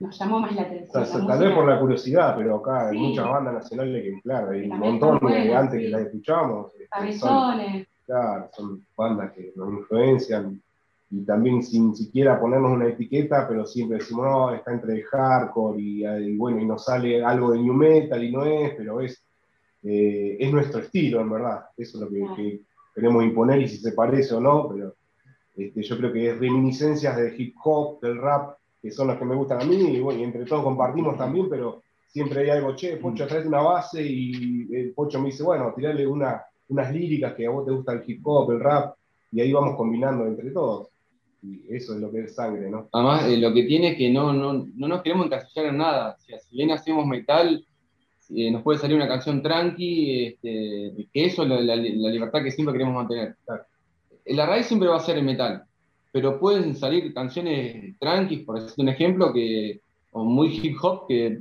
nos 0.00 0.18
llamó 0.18 0.40
más 0.40 0.54
la 0.54 0.62
atención. 0.62 1.26
tal 1.26 1.38
vez 1.38 1.54
por 1.54 1.68
la 1.68 1.78
curiosidad, 1.78 2.34
pero 2.36 2.56
acá 2.56 2.88
hay 2.88 2.98
muchas 2.98 3.28
bandas 3.28 3.54
nacionales 3.54 4.02
que, 4.02 4.20
claro, 4.22 4.50
hay 4.50 4.68
un 4.68 4.78
montón 4.78 5.20
de 5.20 5.54
antes 5.54 5.80
que 5.80 5.88
las 5.88 6.02
escuchamos. 6.02 6.72
Cabezones. 6.90 7.86
Claro, 8.04 8.50
son 8.52 8.84
bandas 8.96 9.32
que 9.32 9.52
nos 9.54 9.72
influencian 9.72 10.60
y 11.12 11.24
también 11.24 11.62
sin 11.62 11.94
siquiera 11.94 12.40
ponernos 12.40 12.72
una 12.72 12.88
etiqueta, 12.88 13.46
pero 13.46 13.66
siempre 13.66 13.98
decimos, 13.98 14.24
no, 14.24 14.54
está 14.54 14.72
entre 14.72 15.02
hardcore 15.02 15.80
y, 15.80 16.36
bueno, 16.36 16.58
y 16.58 16.64
nos 16.64 16.86
sale 16.86 17.22
algo 17.22 17.52
de 17.52 17.58
new 17.60 17.74
metal 17.74 18.24
y 18.24 18.32
no 18.32 18.44
es, 18.44 18.74
pero 18.74 19.00
es, 19.00 19.22
eh, 19.82 20.38
es 20.40 20.50
nuestro 20.50 20.80
estilo, 20.80 21.20
en 21.20 21.30
verdad. 21.30 21.66
Eso 21.76 21.98
es 21.98 22.10
lo 22.10 22.34
que, 22.34 22.62
queremos 22.94 23.24
imponer 23.24 23.60
y 23.60 23.68
si 23.68 23.76
se 23.76 23.92
parece 23.92 24.34
o 24.34 24.40
no, 24.40 24.68
pero 24.68 24.94
este, 25.56 25.82
yo 25.82 25.96
creo 25.98 26.12
que 26.12 26.30
es 26.30 26.38
reminiscencias 26.38 27.16
de 27.16 27.34
hip 27.36 27.54
hop, 27.64 28.00
del 28.00 28.18
rap, 28.18 28.56
que 28.80 28.90
son 28.90 29.08
las 29.08 29.18
que 29.18 29.24
me 29.24 29.36
gustan 29.36 29.62
a 29.62 29.64
mí, 29.64 29.76
y 29.76 30.00
bueno, 30.00 30.20
y 30.20 30.24
entre 30.24 30.44
todos 30.44 30.64
compartimos 30.64 31.16
también, 31.16 31.48
pero 31.48 31.82
siempre 32.08 32.42
hay 32.42 32.50
algo, 32.50 32.74
che, 32.74 32.96
Pocho, 32.96 33.26
trae 33.26 33.46
una 33.46 33.60
base 33.60 34.02
y 34.04 34.68
el 34.74 34.92
Pocho 34.92 35.20
me 35.20 35.26
dice, 35.26 35.42
bueno, 35.42 35.72
tirarle 35.76 36.06
una 36.06 36.42
unas 36.72 36.92
líricas 36.92 37.34
que 37.34 37.46
a 37.46 37.50
vos 37.50 37.64
te 37.64 37.72
gusta 37.72 37.92
el 37.92 38.02
hip 38.06 38.20
hop, 38.24 38.50
el 38.52 38.60
rap, 38.60 38.94
y 39.30 39.40
ahí 39.40 39.52
vamos 39.52 39.76
combinando 39.76 40.26
entre 40.26 40.50
todos. 40.50 40.88
Y 41.42 41.74
eso 41.74 41.94
es 41.94 42.00
lo 42.00 42.10
que 42.10 42.20
es 42.20 42.34
sangre, 42.34 42.70
¿no? 42.70 42.88
Además, 42.92 43.26
eh, 43.28 43.36
lo 43.36 43.52
que 43.52 43.64
tiene 43.64 43.90
es 43.92 43.96
que 43.96 44.10
no, 44.10 44.32
no, 44.32 44.66
no 44.74 44.88
nos 44.88 45.02
queremos 45.02 45.26
encasillar 45.26 45.66
en 45.66 45.78
nada. 45.78 46.16
si 46.18 46.56
bien 46.56 46.70
hacemos 46.70 47.06
metal, 47.06 47.64
eh, 48.30 48.50
nos 48.50 48.62
puede 48.62 48.78
salir 48.78 48.96
una 48.96 49.08
canción 49.08 49.42
tranqui, 49.42 50.26
este, 50.26 51.08
que 51.12 51.24
eso 51.24 51.42
es 51.42 51.48
la, 51.48 51.76
libertad 51.76 52.42
que 52.42 52.52
siempre 52.52 52.72
queremos 52.72 52.94
mantener. 52.94 53.36
La 54.26 54.46
raíz 54.46 54.66
siempre 54.66 54.88
va 54.88 54.96
a 54.96 55.00
ser 55.00 55.18
el 55.18 55.24
metal, 55.24 55.64
pero 56.10 56.38
pueden 56.38 56.76
salir 56.76 57.12
canciones 57.12 57.98
tranqui, 57.98 58.38
por 58.38 58.56
decirte 58.56 58.82
un 58.82 58.88
ejemplo, 58.88 59.32
que, 59.32 59.80
o 60.12 60.24
muy 60.24 60.60
hip 60.62 60.76
hop, 60.82 61.06
que 61.08 61.40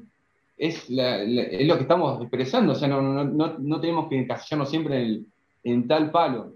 es, 0.58 0.86
es 0.90 1.68
lo 1.68 1.76
que 1.76 1.82
estamos 1.82 2.22
expresando, 2.22 2.74
o 2.74 2.76
sea, 2.76 2.88
no, 2.88 3.02
no, 3.02 3.56
no 3.58 3.82
tenemos 3.82 4.08
que 4.08 4.20
encasillarnos 4.20 4.70
siempre 4.70 5.22
en, 5.64 5.88
tal 5.88 6.12
palo. 6.12 6.54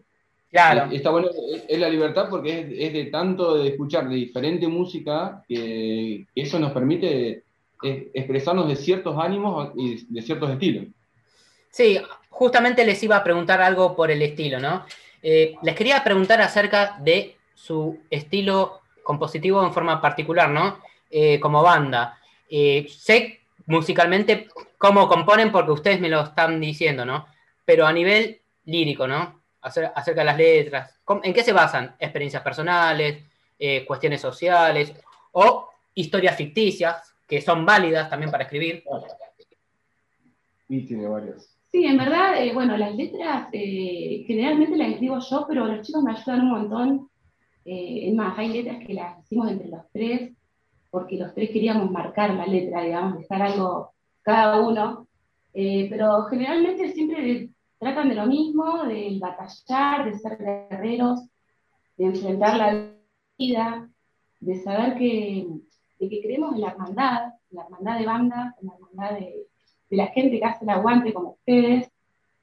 Claro. 0.51 0.91
Está 0.91 1.10
bueno, 1.10 1.29
es, 1.67 1.79
la 1.79 1.89
libertad 1.89 2.27
porque 2.29 2.60
es, 2.60 2.67
es, 2.72 2.94
de 2.94 3.05
tanto 3.05 3.58
de 3.58 3.70
escuchar 3.70 4.08
de 4.08 4.15
diferente 4.15 4.67
música 4.67 5.44
que, 5.48 6.25
eso 6.34 6.60
nos 6.60 6.72
permite 6.72 7.44
expresarnos 7.82 8.67
de 8.67 8.75
ciertos 8.75 9.17
ánimos 9.17 9.72
y 9.75 10.05
de 10.08 10.22
ciertos 10.22 10.50
estilos. 10.51 10.86
Sí, 11.70 12.00
justamente 12.29 12.86
les 12.86 13.01
iba 13.03 13.17
a 13.17 13.24
preguntar 13.24 13.62
algo 13.62 13.96
por 13.96 14.12
el 14.12 14.22
estilo, 14.22 14.60
¿no? 14.60 14.86
Eh, 15.27 15.55
les 15.63 15.74
quería 15.74 16.03
preguntar 16.03 16.39
acerca 16.39 16.98
de 17.00 17.36
su 17.55 18.00
estilo 18.12 18.82
compositivo 19.01 19.65
en 19.65 19.74
forma 19.74 20.00
particular, 20.00 20.51
¿no? 20.51 20.77
Eh, 21.10 21.39
como 21.39 21.63
banda. 21.63 22.20
Eh, 22.48 22.86
sé 22.88 23.39
musicalmente 23.65 24.48
cómo 24.77 25.08
componen 25.08 25.51
porque 25.51 25.72
ustedes 25.72 26.00
me 26.00 26.10
lo 26.10 26.22
están 26.22 26.62
diciendo, 26.62 27.05
¿no? 27.05 27.25
Pero 27.65 27.88
a 27.88 27.91
nivel 27.91 28.39
lírico, 28.65 29.08
¿no? 29.08 29.41
Acerca 29.62 30.22
de 30.22 30.25
las 30.25 30.38
letras, 30.38 31.00
¿en 31.24 31.34
qué 31.34 31.41
se 31.41 31.53
basan? 31.53 31.96
¿Experiencias 31.98 32.44
personales, 32.44 33.24
cuestiones 33.88 34.22
sociales 34.22 34.94
o 35.32 35.70
historias 35.96 36.38
ficticias 36.38 37.15
que 37.27 37.41
son 37.41 37.65
válidas 37.65 38.12
también 38.12 38.29
para 38.29 38.44
escribir? 38.44 38.84
Y 40.70 40.86
tiene 40.86 41.08
varias. 41.08 41.55
Sí, 41.75 41.86
en 41.86 41.98
verdad, 41.98 42.41
eh, 42.41 42.53
bueno, 42.53 42.77
las 42.77 42.96
letras 42.96 43.50
eh, 43.51 44.24
generalmente 44.25 44.77
las 44.77 44.91
escribo 44.91 45.20
yo, 45.20 45.46
pero 45.46 45.65
los 45.65 45.86
chicos 45.86 46.03
me 46.03 46.13
ayudan 46.13 46.44
un 46.44 46.51
montón. 46.51 47.10
es 47.65 48.15
más, 48.15 48.39
hay 48.39 48.48
letras 48.53 48.77
que 48.86 48.94
las 48.94 49.20
hicimos 49.20 49.51
entre 49.51 49.67
los 49.67 49.82
tres 49.91 50.32
porque 50.89 51.17
los 51.17 51.34
tres 51.34 51.50
queríamos 51.50 51.91
marcar 51.91 52.34
la 52.34 52.46
letra, 52.46 52.82
digamos, 52.82 53.17
dejar 53.20 53.41
algo 53.41 53.91
cada 54.22 54.62
uno, 54.65 55.10
eh, 55.53 55.88
pero 55.89 56.24
generalmente 56.27 56.94
siempre 56.94 57.50
tratan 57.77 58.08
de 58.08 58.15
lo 58.15 58.25
mismo, 58.25 58.86
de 58.86 59.17
batallar, 59.20 60.05
de 60.05 60.17
ser 60.17 60.38
guerreros, 60.38 61.27
de 61.98 62.05
enfrentar 62.05 62.58
la 62.58 62.94
vida, 63.38 63.89
de 64.39 64.55
saber 64.63 64.96
que, 64.98 65.46
de 66.00 66.08
que 66.08 66.22
creemos 66.22 66.55
en 66.55 66.62
la 66.62 66.70
hermandad, 66.70 67.34
en 67.51 67.58
la 67.58 67.63
hermandad 67.63 68.00
de 68.00 68.05
banda, 68.05 68.55
en 68.62 68.67
la 68.67 68.74
hermandad 68.75 69.20
de, 69.20 69.48
la 69.96 70.08
gente 70.08 70.40
que 70.40 70.46
hace 70.46 70.66
el 70.66 70.70
aguante 70.70 71.14
como 71.14 71.32
ustedes, 71.32 71.90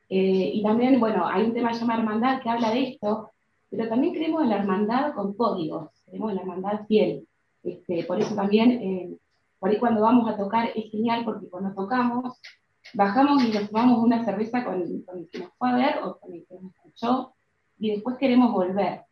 eh, 0.09 0.51
y 0.55 0.63
también, 0.63 1.01
bueno, 1.01 1.27
hay 1.27 1.45
un 1.45 1.55
tema 1.55 1.73
llamado 1.73 2.01
hermandad 2.01 2.43
que 2.43 2.51
habla 2.51 2.71
de 2.71 2.91
esto, 2.91 3.31
pero 3.71 3.89
también 3.89 4.13
creemos 4.13 4.43
en 4.43 4.51
la 4.51 4.59
hermandad 4.59 5.15
con 5.15 5.33
códigos, 5.33 5.89
creemos 6.05 6.31
en 6.31 6.37
la 6.37 6.43
hermandad 6.43 6.87
fiel. 6.87 7.27
Este, 7.63 8.05
por 8.05 8.21
eso 8.21 8.35
también, 8.35 8.73
eh, 8.73 9.17
por 9.59 9.71
ahí 9.71 9.79
cuando 9.79 10.03
vamos 10.03 10.29
a 10.29 10.37
tocar 10.37 10.71
es 10.75 10.91
genial 10.91 11.25
porque 11.25 11.49
cuando 11.49 11.73
tocamos, 11.73 12.39
bajamos 12.93 13.43
y 13.45 13.53
nos 13.53 13.71
tomamos 13.71 14.05
una 14.05 14.25
cerveza 14.25 14.65
con, 14.65 14.83
el 14.83 15.29
que 15.31 15.39
nos 15.39 15.53
fue 15.57 15.71
a 15.71 15.77
ver 15.77 15.99
o 16.03 16.19
con 16.19 16.35
el 16.35 16.45
que 16.47 16.55
nos 16.61 16.75
escuchó 16.75 17.33
y 17.79 17.93
después 17.93 18.17
queremos 18.19 18.53
volver. 18.53 19.03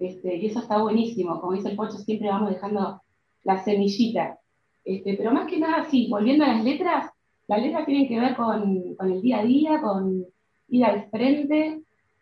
Este, 0.00 0.36
y 0.36 0.46
eso 0.46 0.60
está 0.60 0.78
buenísimo, 0.78 1.40
como 1.40 1.52
dice 1.52 1.68
el 1.68 1.76
Pocho, 1.76 1.98
siempre 1.98 2.28
vamos 2.28 2.50
dejando 2.50 3.02
la 3.44 3.62
semillita. 3.62 4.38
Este, 4.84 5.14
pero 5.14 5.30
más 5.30 5.46
que 5.46 5.58
nada, 5.58 5.84
sí, 5.84 6.08
volviendo 6.10 6.44
a 6.44 6.48
las 6.48 6.64
letras, 6.64 7.12
las 7.50 7.62
letras 7.62 7.84
tienen 7.84 8.06
que 8.06 8.20
ver 8.20 8.36
con, 8.36 8.96
el 9.00 9.22
día 9.22 9.40
a 9.40 9.44
día, 9.44 9.80
con 9.80 10.24
ir 10.68 10.84
al 10.84 11.10
frente, 11.10 11.80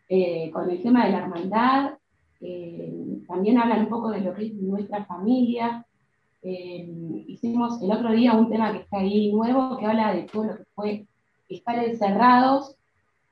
eh, 0.09 0.49
con 0.51 0.67
el 0.67 0.81
tema 0.81 1.05
de 1.05 1.11
la 1.11 1.19
hermandad, 1.19 1.91
eh, 2.41 3.21
también 3.27 3.59
hablan 3.59 3.81
un 3.81 3.89
poco 3.89 4.09
de 4.09 4.21
lo 4.21 4.33
que 4.33 4.47
es 4.47 4.53
nuestra 4.55 5.05
familia, 5.05 5.85
eh, 6.41 7.23
hicimos 7.27 7.79
el 7.83 7.91
otro 7.91 8.11
día 8.11 8.33
un 8.33 8.49
tema 8.49 8.71
que 8.71 8.79
está 8.79 8.97
ahí 8.97 9.31
nuevo, 9.31 9.77
que 9.77 9.85
habla 9.85 10.15
de 10.15 10.23
todo 10.23 10.45
lo 10.45 10.57
que 10.57 10.63
fue 10.73 11.05
estar 11.47 11.77
encerrados 11.77 12.75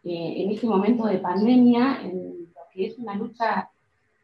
eh, 0.03 0.33
en 0.43 0.51
este 0.51 0.67
momento 0.67 1.07
de 1.07 1.17
pandemia, 1.17 2.01
en 2.03 2.47
lo 2.53 2.61
que 2.71 2.85
es 2.85 2.99
una 2.99 3.15
lucha, 3.15 3.71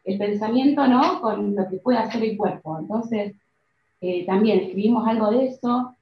el 0.04 0.16
pensamiento, 0.16 0.86
¿no? 0.86 1.20
Con 1.20 1.56
lo 1.56 1.68
que 1.68 1.78
puede 1.78 1.98
hacer 1.98 2.22
el 2.22 2.36
cuerpo. 2.36 2.78
Entonces, 2.78 3.34
también 4.26 4.60
escribimos 4.60 5.08
algo 5.08 5.30
de 5.30 5.46
eso. 5.46 5.96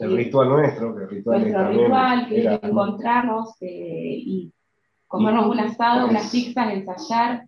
El 0.00 0.16
ritual 0.16 0.48
nuestro, 0.48 0.96
que 0.96 1.02
el 1.04 1.10
ritual 1.10 1.40
Nuestro 1.40 1.68
ritual, 1.68 2.28
que 2.28 2.40
es 2.40 2.62
encontrarnos 2.62 3.56
y 3.60 4.52
comernos 5.06 5.46
un 5.46 5.60
asado, 5.60 6.08
unas 6.08 6.30
pizzas, 6.30 6.72
ensayar, 6.72 7.46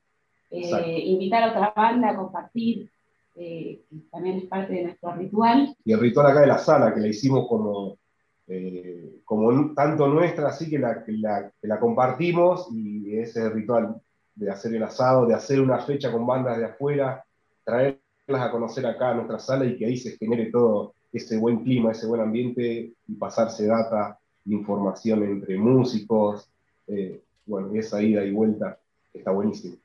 invitar 0.50 1.44
a 1.44 1.50
otra 1.50 1.72
banda 1.74 2.10
a 2.10 2.16
compartir 2.16 2.90
eh, 3.34 3.82
también 4.10 4.38
es 4.38 4.44
parte 4.44 4.74
de 4.74 4.84
nuestro 4.84 5.12
ritual. 5.14 5.74
Y 5.84 5.92
el 5.92 6.00
ritual 6.00 6.26
acá 6.26 6.40
de 6.40 6.46
la 6.46 6.58
sala, 6.58 6.94
que 6.94 7.00
la 7.00 7.08
hicimos 7.08 7.48
como, 7.48 7.98
eh, 8.46 9.20
como 9.24 9.74
tanto 9.74 10.06
nuestra, 10.08 10.48
así 10.48 10.68
que 10.68 10.78
la, 10.78 11.02
que 11.04 11.12
la, 11.12 11.80
compartimos, 11.80 12.68
y 12.72 13.16
ese 13.16 13.40
es 13.40 13.46
el 13.46 13.52
ritual 13.52 13.96
de 14.34 14.50
hacer 14.50 14.74
el 14.74 14.82
asado, 14.82 15.26
de 15.26 15.34
hacer 15.34 15.60
una 15.60 15.78
fecha 15.78 16.12
con 16.12 16.26
bandas 16.26 16.58
de 16.58 16.66
afuera, 16.66 17.24
traerlas 17.64 18.00
a 18.28 18.50
conocer 18.50 18.86
acá 18.86 19.10
a 19.10 19.14
nuestra 19.14 19.38
sala 19.38 19.64
y 19.64 19.76
que 19.76 19.86
ahí 19.86 19.96
se 19.96 20.16
genere 20.16 20.50
todo 20.50 20.94
ese 21.12 21.36
buen 21.36 21.62
clima, 21.62 21.92
ese 21.92 22.06
buen 22.06 22.20
ambiente 22.20 22.92
y 23.06 23.14
pasarse 23.14 23.66
data, 23.66 24.18
información 24.46 25.22
entre 25.22 25.56
músicos, 25.58 26.48
eh, 26.86 27.20
bueno, 27.46 27.70
esa 27.74 28.00
ida 28.02 28.24
y 28.24 28.30
vuelta 28.30 28.78
está 29.12 29.30
buenísimo. 29.30 29.76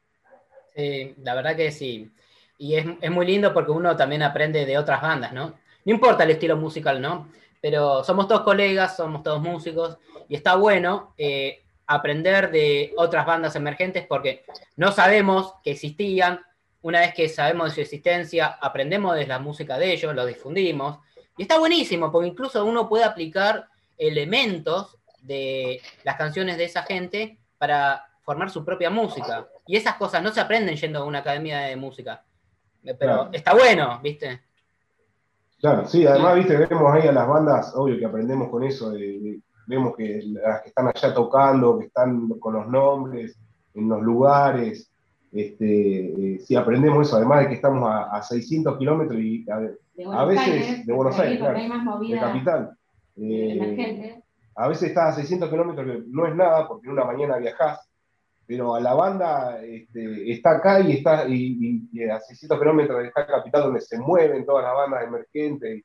Sí, 0.75 1.15
la 1.23 1.35
verdad 1.35 1.55
que 1.55 1.71
sí. 1.71 2.09
Y 2.57 2.75
es, 2.75 2.85
es, 3.01 3.11
muy 3.11 3.25
lindo 3.25 3.53
porque 3.53 3.71
uno 3.71 3.95
también 3.95 4.23
aprende 4.23 4.65
de 4.65 4.77
otras 4.77 5.01
bandas, 5.01 5.33
¿no? 5.33 5.53
No 5.85 5.93
importa 5.93 6.23
el 6.23 6.31
estilo 6.31 6.57
musical, 6.57 7.01
¿no? 7.01 7.29
Pero 7.61 8.03
somos 8.03 8.27
todos 8.27 8.41
colegas, 8.41 8.95
somos 8.95 9.23
todos 9.23 9.41
músicos, 9.41 9.97
y 10.27 10.35
está 10.35 10.55
bueno 10.55 11.13
eh, 11.17 11.63
aprender 11.85 12.51
de 12.51 12.93
otras 12.97 13.25
bandas 13.25 13.55
emergentes 13.55 14.05
porque 14.05 14.43
no 14.75 14.91
sabemos 14.91 15.53
que 15.63 15.71
existían. 15.71 16.41
Una 16.81 17.01
vez 17.01 17.13
que 17.13 17.27
sabemos 17.27 17.69
de 17.69 17.75
su 17.75 17.81
existencia, 17.81 18.57
aprendemos 18.61 19.15
de 19.15 19.25
la 19.25 19.39
música 19.39 19.77
de 19.77 19.93
ellos, 19.93 20.13
lo 20.13 20.25
difundimos. 20.25 20.99
Y 21.37 21.43
está 21.43 21.59
buenísimo 21.59 22.11
porque 22.11 22.27
incluso 22.27 22.65
uno 22.65 22.89
puede 22.89 23.03
aplicar 23.03 23.67
elementos 23.97 24.97
de 25.21 25.81
las 26.03 26.15
canciones 26.15 26.57
de 26.57 26.65
esa 26.65 26.83
gente 26.83 27.37
para 27.57 28.03
formar 28.23 28.49
su 28.49 28.65
propia 28.65 28.89
música. 28.89 29.47
Y 29.65 29.75
esas 29.77 29.95
cosas 29.95 30.21
no 30.23 30.31
se 30.31 30.41
aprenden 30.41 30.75
yendo 30.75 30.99
a 30.99 31.05
una 31.05 31.19
academia 31.19 31.59
de 31.59 31.75
música. 31.75 32.23
Pero 32.99 33.29
está 33.31 33.53
bueno, 33.53 33.99
¿viste? 34.01 34.41
Claro, 35.59 35.87
sí, 35.87 36.05
además, 36.05 36.35
viste, 36.35 36.55
vemos 36.55 36.93
ahí 36.93 37.07
a 37.07 37.11
las 37.11 37.27
bandas, 37.27 37.73
obvio 37.75 37.97
que 37.97 38.05
aprendemos 38.05 38.49
con 38.49 38.63
eso, 38.63 38.93
vemos 39.65 39.95
que 39.97 40.21
las 40.25 40.61
que 40.61 40.69
están 40.69 40.87
allá 40.87 41.13
tocando, 41.13 41.79
que 41.79 41.85
están 41.85 42.29
con 42.39 42.53
los 42.53 42.67
nombres, 42.67 43.37
en 43.73 43.89
los 43.89 44.01
lugares, 44.01 44.91
este, 45.31 46.35
eh, 46.35 46.39
sí, 46.39 46.55
aprendemos 46.55 47.07
eso, 47.07 47.17
además 47.17 47.41
de 47.41 47.47
que 47.49 47.55
estamos 47.55 47.89
a, 47.91 48.21
600 48.21 48.77
kilómetros 48.77 49.19
y 49.19 49.45
a, 49.49 49.61
veces 50.25 50.85
de 50.85 50.93
Buenos 50.93 51.19
Aires, 51.19 51.39
claro, 51.39 51.99
de 51.99 52.19
capital. 52.19 52.77
Eh, 53.15 54.21
a 54.55 54.67
veces 54.67 54.89
estás 54.89 55.13
a 55.13 55.21
600 55.21 55.49
kilómetros, 55.49 56.05
no 56.07 56.27
es 56.27 56.35
nada, 56.35 56.67
porque 56.67 56.87
en 56.87 56.93
una 56.93 57.05
mañana 57.05 57.37
viajás, 57.37 57.87
pero 58.45 58.75
a 58.75 58.79
la 58.79 58.93
banda 58.93 59.61
este, 59.63 60.31
está 60.31 60.57
acá 60.57 60.79
y 60.79 60.93
está 60.93 61.27
y, 61.27 61.87
a 62.09 62.19
600 62.19 62.57
kilómetros 62.57 63.05
está 63.05 63.27
capital 63.27 63.63
donde 63.63 63.81
se 63.81 63.99
mueven 63.99 64.45
todas 64.45 64.63
las 64.63 64.73
bandas 64.73 65.03
emergentes. 65.03 65.83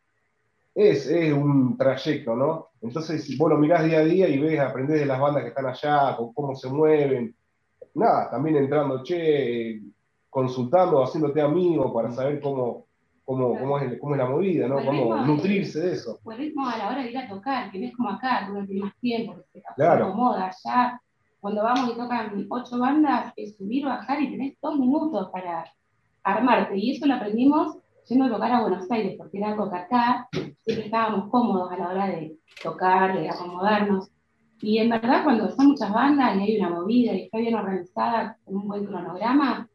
Es, 0.75 1.07
es, 1.07 1.33
un 1.33 1.77
trayecto, 1.77 2.35
¿no? 2.35 2.69
Entonces, 2.81 3.37
vos 3.37 3.51
lo 3.51 3.59
mirás 3.59 3.85
día 3.85 3.99
a 3.99 4.05
día 4.05 4.29
y 4.29 4.39
ves, 4.39 4.59
aprendés 4.59 5.01
de 5.01 5.07
las 5.07 5.21
bandas 5.21 5.43
que 5.43 5.51
están 5.51 5.67
allá, 5.67 6.17
con 6.17 6.33
cómo 6.33 6.55
se 6.55 6.71
mueven. 6.71 7.35
Nada, 7.95 8.31
también 8.31 8.57
entrando, 8.57 9.03
che, 9.03 9.83
consultando, 10.31 11.03
haciéndote 11.03 11.43
amigo 11.43 11.93
para 11.93 12.11
saber 12.11 12.41
cómo, 12.41 12.87
cómo, 13.25 13.59
cómo, 13.59 13.79
es, 13.79 13.99
cómo 14.01 14.15
es 14.15 14.19
la 14.19 14.29
movida, 14.29 14.69
¿no? 14.69 14.85
Cómo 14.85 15.17
nutrirse 15.25 15.81
de 15.81 15.93
eso. 15.93 16.19
Pues 16.23 16.39
ritmo 16.39 16.67
a 16.69 16.79
la 16.79 16.89
hora 16.89 17.03
de 17.03 17.11
ir 17.11 17.19
a 17.19 17.29
tocar, 17.29 17.71
que 17.71 17.79
no 17.79 17.87
es 17.87 17.97
como 17.97 18.11
acá, 18.11 18.45
que 18.47 18.53
uno 18.53 18.67
tiene 18.67 18.83
más 18.83 18.97
tiempo, 18.99 19.37
que 19.53 19.61
se 19.61 19.63
claro. 19.77 20.07
acomoda 20.07 20.49
allá 20.49 21.01
cuando 21.43 21.65
vamos 21.65 21.91
y 21.91 21.99
tocan 21.99 22.47
ocho 22.51 22.79
bandas, 22.79 23.33
es 23.35 23.57
subir, 23.57 23.85
bajar 23.85 24.23
y 24.23 24.31
tenés 24.31 24.57
dos 24.63 24.79
minutos 24.79 25.29
para 25.33 25.65
armarte. 26.23 26.79
Y 26.79 26.93
eso 26.93 27.05
lo 27.05 27.15
aprendimos 27.15 27.79
yendo 28.09 28.27
a 28.27 28.31
tocar 28.31 28.53
a 28.53 28.61
Buenos 28.61 28.89
Aires, 28.89 29.17
porque 29.19 29.39
era 29.39 29.49
algo 29.49 29.69
que 29.69 29.77
acá 29.77 30.29
siempre 30.31 30.85
estábamos 30.85 31.31
cómodos 31.31 31.73
a 31.73 31.79
la 31.79 31.89
hora 31.89 32.07
de 32.07 32.39
tocar, 32.63 33.19
de 33.19 33.29
acomodarnos. 33.29 34.09
Y 34.61 34.79
en 34.79 34.91
verdad, 34.91 35.25
cuando 35.25 35.51
son 35.51 35.67
muchas 35.67 35.93
bandas 35.93 36.37
y 36.37 36.43
hay 36.43 36.59
una 36.59 36.71
movida 36.71 37.13
y 37.13 37.23
está 37.23 37.39
bien 37.39 37.57
organizada, 37.57 38.39
con 38.45 38.59
un 38.59 38.69
buen 38.69 38.87
cronograma, 38.87 39.69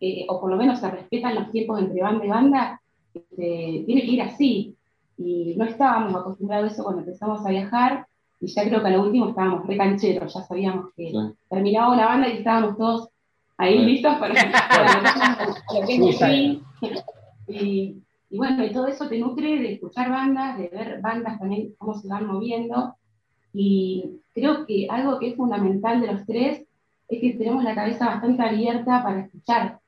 eh, 0.00 0.26
o 0.28 0.40
por 0.40 0.50
lo 0.50 0.56
menos 0.56 0.80
se 0.80 0.90
respetan 0.90 1.34
los 1.34 1.50
tiempos 1.50 1.80
entre 1.80 2.02
banda 2.02 2.24
y 2.24 2.28
banda, 2.28 2.80
este, 3.12 3.84
tiene 3.86 4.02
que 4.02 4.10
ir 4.10 4.22
así. 4.22 4.76
Y 5.16 5.54
no 5.56 5.64
estábamos 5.64 6.14
acostumbrados 6.14 6.70
a 6.70 6.72
eso 6.72 6.84
cuando 6.84 7.02
empezamos 7.02 7.44
a 7.46 7.50
viajar, 7.50 8.06
y 8.40 8.46
ya 8.48 8.64
creo 8.64 8.82
que 8.82 8.88
a 8.88 8.90
lo 8.90 9.02
último 9.02 9.28
estábamos 9.28 9.66
re 9.66 9.76
cancheros, 9.76 10.34
ya 10.34 10.42
sabíamos 10.42 10.92
que 10.96 11.12
terminaba 11.48 11.94
una 11.94 12.06
banda 12.06 12.28
y 12.28 12.38
estábamos 12.38 12.76
todos 12.76 13.08
ahí 13.56 13.78
listos 13.84 14.16
para, 14.16 14.34
lo 15.74 15.86
que 15.86 16.62
y, 17.46 18.02
y 18.30 18.38
bueno, 18.38 18.64
y 18.64 18.72
todo 18.72 18.88
eso 18.88 19.08
te 19.08 19.18
nutre 19.18 19.58
de 19.58 19.74
escuchar 19.74 20.10
bandas, 20.10 20.58
de 20.58 20.68
ver 20.68 21.00
bandas 21.00 21.38
también 21.38 21.74
cómo 21.78 21.94
se 21.94 22.08
van 22.08 22.26
moviendo. 22.26 22.96
Y 23.52 24.20
creo 24.34 24.66
que 24.66 24.88
algo 24.90 25.20
que 25.20 25.28
es 25.28 25.36
fundamental 25.36 26.00
de 26.00 26.12
los 26.12 26.26
tres 26.26 26.64
es 27.08 27.20
que 27.20 27.38
tenemos 27.38 27.62
la 27.62 27.74
cabeza 27.74 28.06
bastante 28.06 28.42
abierta 28.42 29.02
para 29.04 29.20
escuchar. 29.20 29.78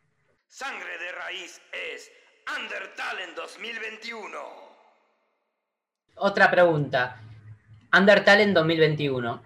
Sangre 0.49 0.99
de 0.99 1.13
raíz 1.13 1.61
es 1.95 2.11
Undertale 2.57 3.25
en 3.25 3.35
2021. 3.35 4.39
Otra 6.17 6.51
pregunta. 6.51 7.21
Undertale 7.97 8.45
en 8.45 8.55
2021. 8.55 9.43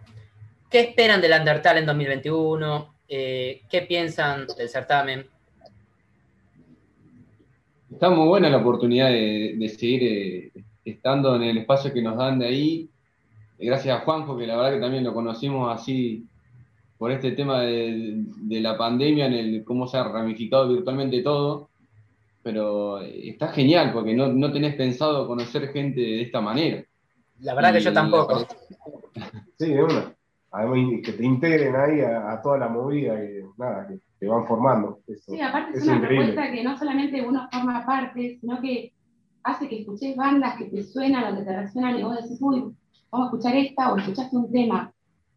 ¿Qué 0.70 0.80
esperan 0.80 1.20
del 1.20 1.32
Undertale 1.32 1.80
en 1.80 1.86
2021? 1.86 2.94
Eh, 3.08 3.62
¿Qué 3.68 3.82
piensan 3.82 4.46
del 4.56 4.68
certamen? 4.68 5.26
Está 7.90 8.10
muy 8.10 8.28
buena 8.28 8.48
la 8.48 8.58
oportunidad 8.58 9.08
de, 9.08 9.74
seguir 9.76 10.02
eh, 10.04 10.52
estando 10.84 11.34
en 11.34 11.42
el 11.42 11.58
espacio 11.58 11.92
que 11.92 12.02
nos 12.02 12.16
dan 12.16 12.38
de 12.38 12.46
ahí. 12.46 12.90
Gracias 13.58 13.96
a 13.96 14.04
Juanjo, 14.04 14.38
que 14.38 14.46
la 14.46 14.56
verdad 14.56 14.74
que 14.74 14.80
también 14.80 15.02
lo 15.02 15.12
conocimos 15.12 15.74
así 15.76 16.24
por 17.00 17.10
este 17.10 17.30
tema 17.32 17.62
de, 17.62 18.26
la 18.60 18.76
pandemia, 18.76 19.24
en 19.24 19.32
el 19.32 19.64
cómo 19.64 19.86
se 19.86 19.96
ha 19.96 20.04
ramificado 20.04 20.68
virtualmente 20.68 21.22
todo. 21.22 21.70
Pero 22.42 23.00
está 23.00 23.48
genial 23.48 23.90
porque 23.94 24.12
no, 24.12 24.28
no 24.28 24.52
tenés 24.52 24.74
pensado 24.74 25.26
conocer 25.26 25.68
gente 25.68 25.98
de 25.98 26.20
esta 26.20 26.42
manera. 26.42 26.84
La 27.38 27.54
verdad 27.54 27.72
que 27.72 27.80
yo 27.80 27.92
tampoco. 27.94 28.46
Sí, 29.58 29.72
es 29.72 29.82
una. 29.82 30.14
Además, 30.50 31.00
que 31.04 31.12
te 31.12 31.24
integren 31.24 31.74
ahí 31.74 32.00
a, 32.00 32.38
toda 32.42 32.58
la 32.58 32.68
movida 32.68 33.16
que, 33.16 33.44
nada, 33.56 33.86
que 33.88 33.98
te 34.18 34.26
van 34.26 34.46
formando. 34.46 35.00
sí, 35.06 35.40
aparte 35.40 35.78
es, 35.78 35.84
una 35.86 36.06
propuesta 36.06 36.52
que 36.52 36.62
no 36.62 36.78
solamente 36.78 37.22
uno 37.22 37.48
forma 37.50 37.84
parte, 37.86 38.38
sino 38.40 38.60
que 38.60 38.92
hace 39.42 39.68
que 39.68 39.80
escuches 39.80 40.16
bandas 40.16 40.56
que 40.58 40.66
te 40.66 40.82
suenan 40.82 41.32
o 41.32 41.38
que 41.38 41.44
te 41.44 41.60
resuenan 41.62 41.98
y 41.98 42.02
vos 42.02 42.22
decís, 42.22 42.38
uy, 42.40 42.74
vamos 43.10 43.26
a 43.26 43.30
escuchar 43.30 43.56
esta, 43.56 43.92
o 43.92 43.96
escuchaste 43.96 44.36
un 44.36 44.52
tema 44.52 44.92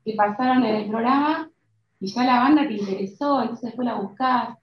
que 0.06 0.14
pasaron 0.14 0.64
en 0.66 0.76
el 0.76 0.90
programa 0.90 1.50
y 2.04 2.08
ya 2.08 2.26
la 2.26 2.40
banda 2.40 2.68
te 2.68 2.74
interesó, 2.74 3.42
entonces 3.42 3.68
después 3.68 3.86
la 3.86 3.96
buscás. 3.96 4.58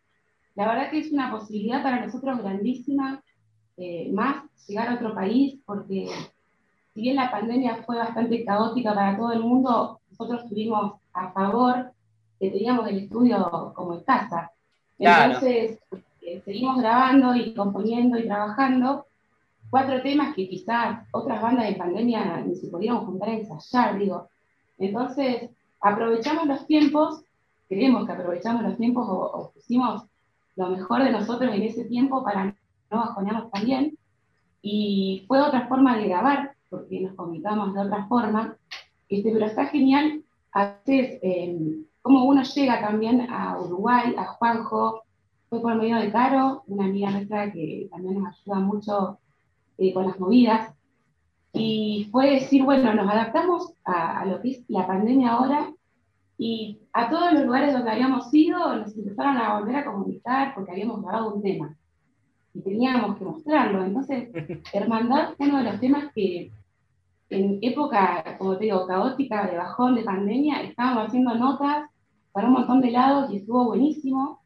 La 0.57 0.68
verdad 0.68 0.90
que 0.90 0.98
es 0.98 1.11
una 1.11 1.31
posibilidad 1.31 1.83
para 1.83 2.05
nosotros 2.05 2.42
grandísima, 2.42 3.22
eh, 3.79 4.11
más 4.12 4.44
llegar 4.68 4.88
a 4.88 4.94
otro 4.96 5.14
país, 5.14 5.59
porque 5.64 6.07
si 6.92 7.00
bien 7.00 7.16
la 7.16 7.31
pandemia 7.31 7.83
fue 7.87 7.96
bastante 7.96 8.44
caótica 8.44 8.94
para 8.94 9.16
todo 9.16 9.33
el 9.33 9.40
mundo, 9.40 10.00
nosotros 10.11 10.42
estuvimos 10.42 11.00
a 11.14 11.33
favor 11.33 11.92
que 12.38 12.50
teníamos 12.50 12.87
el 12.88 12.98
estudio 12.98 13.72
como 13.74 13.94
en 13.94 14.00
casa. 14.00 14.50
Entonces, 14.98 15.79
eh, 16.20 16.42
seguimos 16.44 16.76
grabando 16.76 17.35
y 17.35 17.55
componiendo 17.55 18.18
y 18.18 18.26
trabajando 18.26 19.07
cuatro 19.70 20.03
temas 20.03 20.35
que 20.35 20.46
quizás 20.46 21.07
otras 21.12 21.40
bandas 21.40 21.68
de 21.68 21.76
pandemia 21.76 22.42
ni 22.46 22.55
se 22.55 22.68
podían 22.68 22.98
juntar 23.07 23.31
a 23.31 23.33
ensayar, 23.33 23.98
digo. 23.98 24.29
Entonces, 24.76 25.48
aprovechamos 25.81 26.46
los 26.46 26.66
tiempos, 26.66 27.24
creemos 27.70 28.04
que 28.04 28.12
aprovechamos 28.12 28.64
los 28.64 28.76
tiempos 28.76 29.06
o, 29.09 29.52
pusimos 29.54 30.02
lo 30.56 30.70
mejor 30.70 31.04
de 31.04 31.12
nosotros 31.12 31.54
en 31.54 31.62
ese 31.62 31.85
tiempo 31.85 32.24
para 32.24 32.46
no 32.46 32.54
bajonearnos 32.90 33.50
también. 33.52 33.96
Y 34.61 35.24
fue 35.28 35.40
otra 35.40 35.68
forma 35.68 35.96
de 35.96 36.09
grabar, 36.09 36.54
porque 36.68 37.00
nos 37.00 37.14
comunicamos 37.14 37.72
de 37.72 37.80
otra 37.80 38.06
forma, 38.09 38.56
este, 39.09 39.33
pero 39.33 39.46
está 39.46 39.66
genial 39.66 40.22
a 40.52 40.74
veces 40.85 41.20
em, 41.22 41.85
cómo 42.02 42.24
uno 42.24 42.42
llega 42.42 42.80
también 42.80 43.30
a 43.30 43.59
Uruguay, 43.61 44.16
a 44.18 44.24
Juanjo, 44.24 45.04
fue 45.48 45.62
por 45.62 45.76
medio 45.76 45.96
de 45.96 46.11
Caro, 46.11 46.64
una 46.66 46.87
amiga 46.87 47.11
nuestra 47.11 47.52
que 47.52 47.88
también 47.90 48.20
nos 48.20 48.37
ayuda 48.37 48.59
mucho 48.59 49.18
eh, 49.78 49.94
con 49.94 50.09
las 50.09 50.18
movidas. 50.18 50.74
Y 51.52 52.09
fue 52.11 52.33
decir, 52.33 52.64
bueno, 52.64 52.92
nos 52.94 53.09
adaptamos 53.09 53.72
a, 53.85 54.20
a, 54.20 54.24
lo 54.26 54.40
que 54.40 54.50
es 54.50 54.64
la 54.68 54.87
pandemia 54.87 55.33
ahora 55.33 55.72
y 56.42 56.81
a 56.94 57.11
todos 57.11 57.35
los 57.35 57.44
lugares 57.44 57.74
donde 57.74 57.90
habíamos 57.90 58.33
ido 58.33 58.74
nos 58.74 58.96
empezaron 58.96 59.37
a 59.37 59.61
volver 59.61 59.76
a 59.76 59.85
comunicar 59.85 60.55
porque 60.55 60.70
habíamos 60.70 61.03
grabado 61.03 61.35
un 61.35 61.42
tema 61.42 61.76
y 62.55 62.62
teníamos 62.62 63.18
que 63.18 63.26
mostrarlo. 63.26 63.85
Entonces, 63.85 64.31
Hermandad 64.72 65.35
fue 65.37 65.48
uno 65.48 65.59
de 65.59 65.64
los 65.64 65.81
temas 65.81 66.11
que 66.14 66.50
en 67.29 67.59
época, 67.61 68.38
como 68.38 68.57
te 68.57 68.64
digo, 68.64 68.87
caótica, 68.87 69.48
de 69.48 69.59
bajón, 69.59 69.96
de 69.96 70.03
pandemia, 70.03 70.62
estábamos 70.62 71.09
haciendo 71.09 71.35
notas 71.35 71.90
para 72.33 72.46
un 72.46 72.55
montón 72.55 72.81
de 72.81 72.90
lados 72.90 73.31
y 73.31 73.37
estuvo 73.37 73.66
buenísimo. 73.66 74.40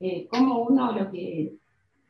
Eh, 0.00 0.26
como 0.28 0.64
uno 0.64 0.90
lo 0.90 1.12
que, 1.12 1.54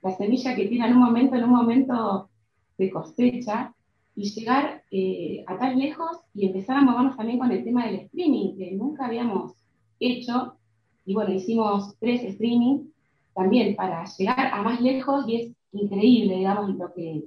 la 0.01 0.13
semilla 0.13 0.57
que 0.57 0.67
tira 0.67 0.87
en 0.87 0.95
un 0.95 1.01
momento, 1.01 1.37
en 1.37 1.45
un 1.45 1.51
momento 1.51 2.31
de 2.79 2.91
cosecha, 2.91 3.75
y 4.21 4.31
llegar 4.35 4.83
eh, 4.91 5.45
a 5.47 5.57
tan 5.57 5.79
lejos 5.79 6.19
y 6.35 6.45
empezar 6.45 6.77
a 6.77 6.83
movernos 6.83 7.17
también 7.17 7.39
con 7.39 7.51
el 7.51 7.65
tema 7.65 7.87
del 7.87 8.01
streaming, 8.01 8.55
que 8.59 8.73
nunca 8.73 9.07
habíamos 9.07 9.55
hecho. 9.99 10.59
Y 11.07 11.15
bueno, 11.15 11.33
hicimos 11.33 11.95
tres 11.99 12.23
streaming 12.25 12.91
también 13.35 13.75
para 13.77 14.05
llegar 14.19 14.53
a 14.53 14.61
más 14.61 14.79
lejos 14.83 15.25
y 15.27 15.37
es 15.37 15.53
increíble, 15.73 16.37
digamos, 16.37 16.77
lo 16.77 16.93
que, 16.93 17.23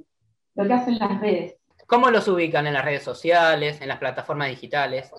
lo 0.53 0.67
que 0.67 0.73
hacen 0.73 0.99
las 0.99 1.19
redes. 1.19 1.55
¿Cómo 1.87 2.11
los 2.11 2.27
ubican 2.27 2.67
en 2.67 2.75
las 2.75 2.85
redes 2.85 3.01
sociales, 3.01 3.81
en 3.81 3.87
las 3.87 3.97
plataformas 3.97 4.49
digitales? 4.49 5.11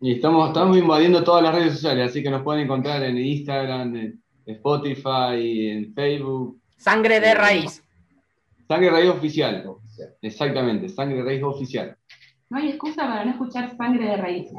Y 0.00 0.12
estamos, 0.12 0.50
estamos 0.50 0.78
invadiendo 0.78 1.24
todas 1.24 1.42
las 1.42 1.52
redes 1.52 1.72
sociales, 1.72 2.10
así 2.10 2.22
que 2.22 2.30
nos 2.30 2.42
pueden 2.42 2.62
encontrar 2.62 3.02
en 3.02 3.18
Instagram, 3.18 3.96
en 3.96 4.22
Spotify, 4.46 5.68
en 5.68 5.92
Facebook. 5.94 6.60
Sangre 6.76 7.18
de 7.18 7.34
raíz. 7.34 7.82
Sangre 8.68 8.90
Raíz 8.90 9.08
Oficial. 9.08 9.64
Exactamente, 10.22 10.88
Sangre 10.88 11.22
Raíz 11.22 11.42
Oficial. 11.42 11.96
No 12.50 12.58
hay 12.58 12.70
excusa 12.70 13.02
para 13.02 13.24
no 13.24 13.32
escuchar 13.32 13.76
Sangre 13.76 14.06
de 14.06 14.16
Raíz. 14.16 14.50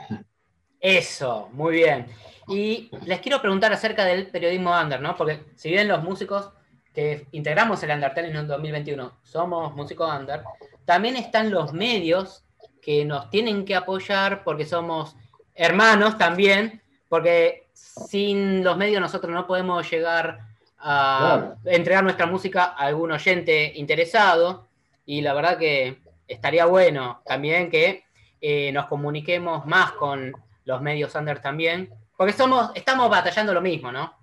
Eso, 0.79 1.49
muy 1.51 1.73
bien. 1.73 2.07
Y 2.47 2.89
les 3.05 3.19
quiero 3.19 3.41
preguntar 3.41 3.73
acerca 3.73 4.05
del 4.05 4.27
periodismo 4.27 4.71
under, 4.71 5.01
¿no? 5.01 5.15
Porque 5.15 5.45
si 5.55 5.69
bien 5.69 5.87
los 5.87 6.03
músicos 6.03 6.51
que 6.93 7.27
integramos 7.31 7.81
el 7.83 7.91
Undertale 7.91 8.29
en 8.29 8.35
el 8.35 8.47
2021 8.47 9.19
somos 9.21 9.75
músicos 9.75 10.11
under, 10.11 10.41
también 10.85 11.15
están 11.15 11.51
los 11.51 11.73
medios 11.73 12.45
que 12.81 13.05
nos 13.05 13.29
tienen 13.29 13.65
que 13.65 13.75
apoyar 13.75 14.43
porque 14.43 14.65
somos 14.65 15.15
hermanos 15.53 16.17
también, 16.17 16.81
porque 17.07 17.67
sin 17.73 18.63
los 18.63 18.77
medios 18.77 19.01
nosotros 19.01 19.33
no 19.33 19.45
podemos 19.45 19.89
llegar 19.89 20.39
a 20.77 21.55
entregar 21.65 22.03
nuestra 22.03 22.25
música 22.25 22.63
a 22.63 22.85
algún 22.85 23.11
oyente 23.11 23.73
interesado 23.75 24.68
y 25.09 25.21
la 25.21 25.33
verdad 25.33 25.57
que 25.57 26.03
estaría 26.27 26.67
bueno 26.67 27.21
también 27.25 27.71
que 27.71 28.03
eh, 28.41 28.71
nos 28.71 28.85
comuniquemos 28.85 29.65
más 29.65 29.93
con 29.93 30.33
los 30.65 30.83
medios 30.83 31.15
under 31.15 31.41
también, 31.41 31.89
porque 32.15 32.31
somos, 32.31 32.69
estamos 32.75 33.09
batallando 33.09 33.51
lo 33.51 33.59
mismo, 33.59 33.91
¿no? 33.91 34.13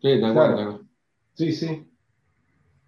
Sí, 0.00 0.16
claro. 0.20 0.82
Sí, 1.34 1.50
sí. 1.52 1.84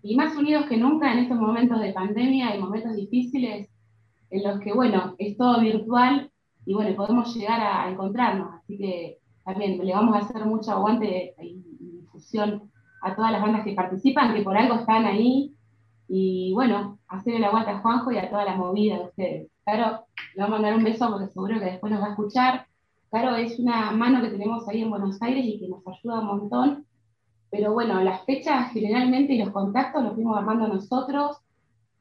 Y 0.05 0.15
más 0.15 0.37
unidos 0.37 0.67
que 0.67 0.77
nunca 0.77 1.13
en 1.13 1.19
estos 1.19 1.39
momentos 1.39 1.81
de 1.81 1.93
pandemia 1.93 2.55
y 2.55 2.61
momentos 2.61 2.95
difíciles 2.95 3.69
en 4.31 4.43
los 4.45 4.61
que, 4.61 4.73
bueno, 4.73 5.17
es 5.19 5.37
todo 5.37 5.61
virtual 5.61 6.31
y 6.67 6.75
bueno, 6.75 6.95
podemos 6.95 7.35
llegar 7.35 7.61
a 7.61 7.91
encontrarnos. 7.91 8.55
Así 8.55 8.79
que 8.79 9.19
también 9.45 9.85
le 9.85 9.93
vamos 9.93 10.15
a 10.15 10.21
hacer 10.21 10.45
mucho 10.45 10.71
aguante 10.71 11.35
y 11.43 11.65
difusión 11.81 12.71
a 13.03 13.17
todas 13.17 13.33
las 13.33 13.43
bandas 13.43 13.65
que 13.65 13.73
participan, 13.73 14.37
que 14.37 14.43
por 14.43 14.57
algo 14.57 14.77
están 14.77 15.05
ahí. 15.05 15.53
Y 16.13 16.53
bueno, 16.55 16.99
hacer 17.07 17.35
el 17.35 17.45
aguante 17.45 17.71
a 17.71 17.79
Juanjo 17.79 18.11
y 18.11 18.19
a 18.19 18.29
toda 18.29 18.45
la 18.45 18.57
movida 18.57 18.99
de 18.99 19.05
ustedes. 19.05 19.49
Claro, 19.65 20.07
le 20.35 20.43
vamos 20.43 20.59
a 20.59 20.63
mandar 20.63 20.77
un 20.77 20.83
beso 20.83 21.09
porque 21.09 21.29
seguro 21.29 21.61
que 21.61 21.67
después 21.67 21.93
nos 21.93 22.03
va 22.03 22.07
a 22.07 22.11
escuchar. 22.11 22.67
Claro, 23.11 23.37
es 23.37 23.61
una 23.61 23.93
mano 23.93 24.21
que 24.21 24.31
tenemos 24.31 24.69
ahí 24.69 24.83
en 24.83 24.91
Buenos 24.91 25.23
Aires 25.23 25.45
y 25.47 25.61
que 25.61 25.69
nos 25.69 25.87
ayuda 25.87 26.19
un 26.19 26.27
montón. 26.27 26.87
Pero 27.49 27.73
bueno, 27.75 28.03
las 28.03 28.25
fechas 28.25 28.73
generalmente 28.73 29.35
y 29.35 29.39
los 29.39 29.51
contactos 29.51 30.03
los 30.03 30.15
fuimos 30.15 30.37
armando 30.37 30.67
nosotros. 30.67 31.37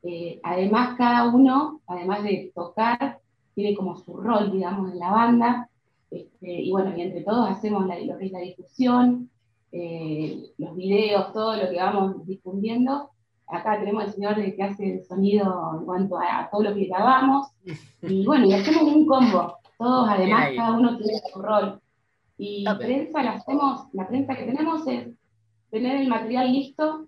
Eh, 0.01 0.39
además, 0.41 0.97
cada 0.97 1.29
uno, 1.29 1.79
además 1.85 2.23
de 2.23 2.51
tocar, 2.55 3.19
tiene 3.53 3.75
como 3.75 3.95
su 3.95 4.17
rol, 4.17 4.51
digamos, 4.51 4.91
en 4.91 4.97
la 4.97 5.11
banda. 5.11 5.69
Este, 6.09 6.51
y 6.63 6.71
bueno, 6.71 6.97
y 6.97 7.01
entre 7.01 7.21
todos 7.21 7.47
hacemos 7.47 7.85
lo 7.85 8.17
que 8.17 8.25
es 8.25 8.31
la 8.31 8.39
difusión, 8.39 9.29
eh, 9.71 10.51
los 10.57 10.75
videos, 10.75 11.31
todo 11.31 11.55
lo 11.55 11.69
que 11.69 11.77
vamos 11.77 12.25
difundiendo. 12.25 13.11
Acá 13.49 13.79
tenemos 13.79 14.03
el 14.05 14.13
señor 14.13 14.35
que 14.35 14.63
hace 14.63 14.93
el 14.93 15.05
sonido 15.05 15.77
en 15.79 15.85
cuanto 15.85 16.19
a, 16.19 16.47
todo 16.51 16.63
lo 16.63 16.75
que 16.75 16.85
grabamos. 16.85 17.47
Y 18.01 18.25
bueno, 18.25 18.45
y 18.45 18.53
hacemos 18.53 18.83
un 18.83 19.05
combo. 19.05 19.57
Todos, 19.77 20.09
además, 20.09 20.49
cada 20.55 20.73
uno 20.73 20.97
tiene 20.97 21.19
su 21.31 21.41
rol. 21.41 21.81
Y 22.37 22.63
la 22.63 22.77
prensa 22.77 23.23
la 23.23 23.31
hacemos, 23.31 23.87
la 23.93 24.07
prensa 24.07 24.35
que 24.35 24.43
tenemos 24.43 24.87
es 24.87 25.09
tener 25.71 25.97
el 25.97 26.07
material 26.07 26.51
listo 26.51 27.07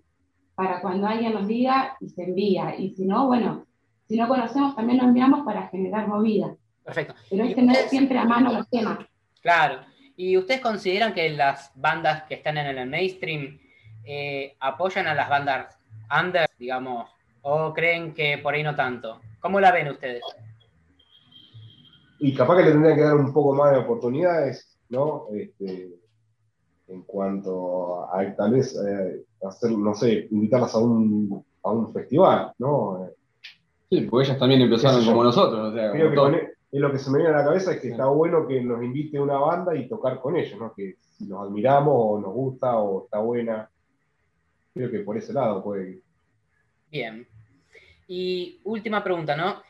para 0.54 0.80
cuando 0.80 1.06
alguien 1.06 1.32
nos 1.32 1.46
diga 1.46 1.96
y 2.00 2.08
se 2.08 2.24
envía. 2.24 2.76
Y 2.76 2.90
si 2.90 3.06
no, 3.06 3.26
bueno, 3.26 3.66
si 4.08 4.16
no 4.16 4.28
conocemos, 4.28 4.74
también 4.76 4.98
lo 4.98 5.04
enviamos 5.04 5.44
para 5.44 5.68
generar 5.68 6.08
movida. 6.08 6.54
Perfecto. 6.84 7.14
Pero 7.30 7.44
es 7.44 7.54
tener 7.54 7.76
siempre 7.88 8.18
a 8.18 8.24
mano 8.24 8.52
los 8.52 8.68
temas. 8.68 8.98
Claro. 9.40 9.80
¿Y 10.16 10.36
ustedes 10.36 10.60
consideran 10.60 11.14
que 11.14 11.30
las 11.30 11.72
bandas 11.74 12.24
que 12.24 12.34
están 12.34 12.58
en 12.58 12.76
el 12.76 12.88
mainstream 12.88 13.58
eh, 14.04 14.56
apoyan 14.60 15.06
a 15.06 15.14
las 15.14 15.28
bandas 15.28 15.78
under, 16.20 16.48
digamos, 16.58 17.10
o 17.42 17.72
creen 17.72 18.14
que 18.14 18.38
por 18.38 18.54
ahí 18.54 18.62
no 18.62 18.74
tanto? 18.74 19.20
¿Cómo 19.40 19.60
la 19.60 19.72
ven 19.72 19.88
ustedes? 19.88 20.22
Y 22.18 22.34
capaz 22.34 22.58
que 22.58 22.62
le 22.64 22.72
tendrían 22.72 22.96
que 22.96 23.02
dar 23.02 23.16
un 23.16 23.32
poco 23.32 23.54
más 23.54 23.72
de 23.72 23.78
oportunidades, 23.78 24.78
¿no? 24.90 25.26
Este, 25.34 25.88
en 26.88 27.02
cuanto 27.02 28.04
a, 28.12 28.34
tal 28.36 28.52
vez 28.52 28.76
eh, 28.76 29.24
hacer, 29.44 29.72
no 29.72 29.94
sé, 29.94 30.28
invitarlas 30.30 30.74
a 30.74 30.78
un, 30.78 31.44
a 31.64 31.70
un 31.70 31.92
festival, 31.92 32.52
¿no? 32.58 33.08
Sí, 33.90 34.02
porque 34.02 34.26
ellas 34.26 34.38
también 34.38 34.60
empezaron 34.62 35.04
como 35.04 35.24
nosotros. 35.24 35.72
O 35.72 35.74
sea, 35.74 35.90
Creo 35.90 36.10
que 36.10 36.16
con, 36.16 36.34
e, 36.34 36.52
es 36.70 36.80
lo 36.80 36.90
que 36.92 36.98
se 36.98 37.10
me 37.10 37.18
viene 37.18 37.34
a 37.34 37.38
la 37.38 37.44
cabeza 37.44 37.72
es 37.72 37.80
que 37.80 37.90
está 37.90 38.06
bueno 38.06 38.46
que 38.46 38.62
nos 38.62 38.82
invite 38.82 39.20
una 39.20 39.38
banda 39.38 39.74
y 39.74 39.88
tocar 39.88 40.20
con 40.20 40.36
ellos, 40.36 40.58
¿no? 40.58 40.72
Que 40.74 40.94
si 41.18 41.26
nos 41.26 41.46
admiramos 41.46 41.94
o 41.94 42.20
nos 42.20 42.32
gusta 42.32 42.78
o 42.78 43.04
está 43.04 43.18
buena, 43.18 43.68
creo 44.74 44.90
que 44.90 45.00
por 45.00 45.16
ese 45.16 45.32
lado 45.32 45.62
puede 45.62 45.90
ir. 45.90 46.02
Bien. 46.90 47.26
Y 48.06 48.60
última 48.64 49.02
pregunta, 49.02 49.36
¿no? 49.36 49.62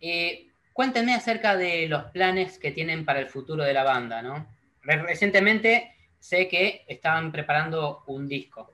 Eh, 0.00 0.48
cuéntenme 0.72 1.14
acerca 1.14 1.56
de 1.56 1.88
los 1.88 2.04
planes 2.04 2.58
que 2.58 2.70
tienen 2.70 3.04
para 3.04 3.20
el 3.20 3.28
futuro 3.28 3.64
de 3.64 3.74
la 3.74 3.84
banda, 3.84 4.22
¿no? 4.22 4.46
Recientemente 4.82 5.92
sé 6.18 6.48
que 6.48 6.84
estaban 6.88 7.32
preparando 7.32 8.02
un 8.06 8.28
disco. 8.28 8.70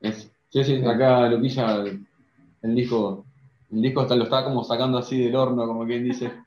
Sí, 0.00 0.64
sí, 0.64 0.84
acá 0.84 1.28
Luquilla, 1.28 1.84
el 2.62 2.74
disco 2.74 3.24
el 3.72 3.82
disco 3.82 4.02
lo 4.02 4.24
estaba 4.24 4.44
como 4.44 4.64
sacando 4.64 4.98
así 4.98 5.22
del 5.22 5.36
horno, 5.36 5.66
como 5.66 5.86
quien 5.86 6.04
dice. 6.04 6.32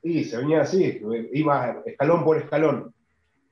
Sí, 0.00 0.22
se 0.22 0.36
venía 0.36 0.60
así, 0.60 1.02
iba 1.32 1.82
escalón 1.84 2.22
por 2.22 2.38
escalón. 2.38 2.94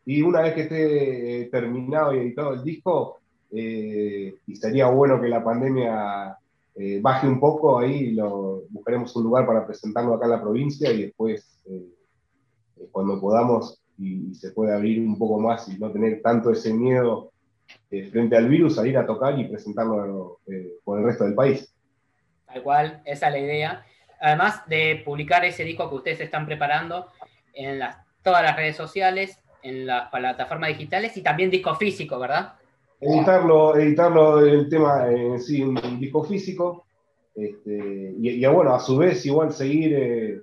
Y 0.09 0.23
una 0.23 0.41
vez 0.41 0.55
que 0.55 0.61
esté 0.63 1.43
eh, 1.43 1.45
terminado 1.47 2.15
y 2.15 2.19
editado 2.19 2.55
el 2.55 2.63
disco, 2.63 3.19
eh, 3.51 4.37
y 4.47 4.55
sería 4.57 4.87
bueno 4.87 5.21
que 5.21 5.29
la 5.29 5.43
pandemia 5.43 6.39
eh, 6.77 7.01
baje 7.03 7.27
un 7.27 7.41
poco, 7.41 7.81
ahí 7.81 8.13
lo, 8.13 8.63
buscaremos 8.71 9.15
un 9.17 9.25
lugar 9.25 9.45
para 9.45 9.67
presentarlo 9.67 10.15
acá 10.15 10.27
en 10.27 10.31
la 10.31 10.41
provincia 10.41 10.93
y 10.93 11.03
después, 11.03 11.61
cuando 12.93 13.21
podamos 13.21 13.83
y, 13.99 14.33
se 14.35 14.53
pueda 14.53 14.77
abrir 14.77 15.01
un 15.01 15.19
poco 15.19 15.41
más 15.41 15.69
y 15.69 15.77
no 15.77 15.91
tener 15.91 16.23
tanto 16.23 16.53
ese 16.53 16.73
miedo 16.73 17.33
frente 17.89 18.37
al 18.37 18.49
virus, 18.49 18.79
a 18.79 18.87
ir 18.87 18.97
a 18.97 19.07
tocar 19.07 19.37
y 19.37 19.49
presentarlo 19.49 20.39
por 20.85 21.01
el 21.01 21.05
resto 21.05 21.25
del 21.25 21.35
país. 21.35 21.75
Tal 22.47 22.63
cual, 22.63 23.03
esa 23.05 23.27
es 23.27 23.33
la 23.33 23.39
idea. 23.41 23.87
Además 24.21 24.63
de 24.69 25.03
publicar 25.05 25.45
ese 25.45 25.65
disco 25.65 25.89
que 25.89 25.97
ustedes 25.97 26.21
están 26.21 26.47
preparando 26.47 27.09
en 27.55 27.81
todas 28.23 28.43
las 28.43 28.55
redes 28.55 28.77
sociales, 28.77 29.41
en 29.69 29.87
las 29.87 30.11
plataformas 30.11 30.71
digitales 30.71 31.17
y 31.17 31.23
también 31.23 31.51
disco 31.51 31.75
físico, 31.75 32.19
¿verdad? 32.19 32.55
Editarlo, 33.01 33.77
editarlo 33.77 34.41
el 34.41 34.69
tema 34.69 35.11
en 35.11 35.41
sí, 35.41 35.63
un 35.63 36.01
disco 36.01 36.25
físico. 36.25 36.87
Este, 37.35 38.15
y, 38.19 38.47
bueno, 38.47 38.75
a 38.75 38.81
su 38.81 38.97
vez 38.97 39.25
igual 39.27 39.53
seguir 39.53 39.93
eh, 39.95 40.41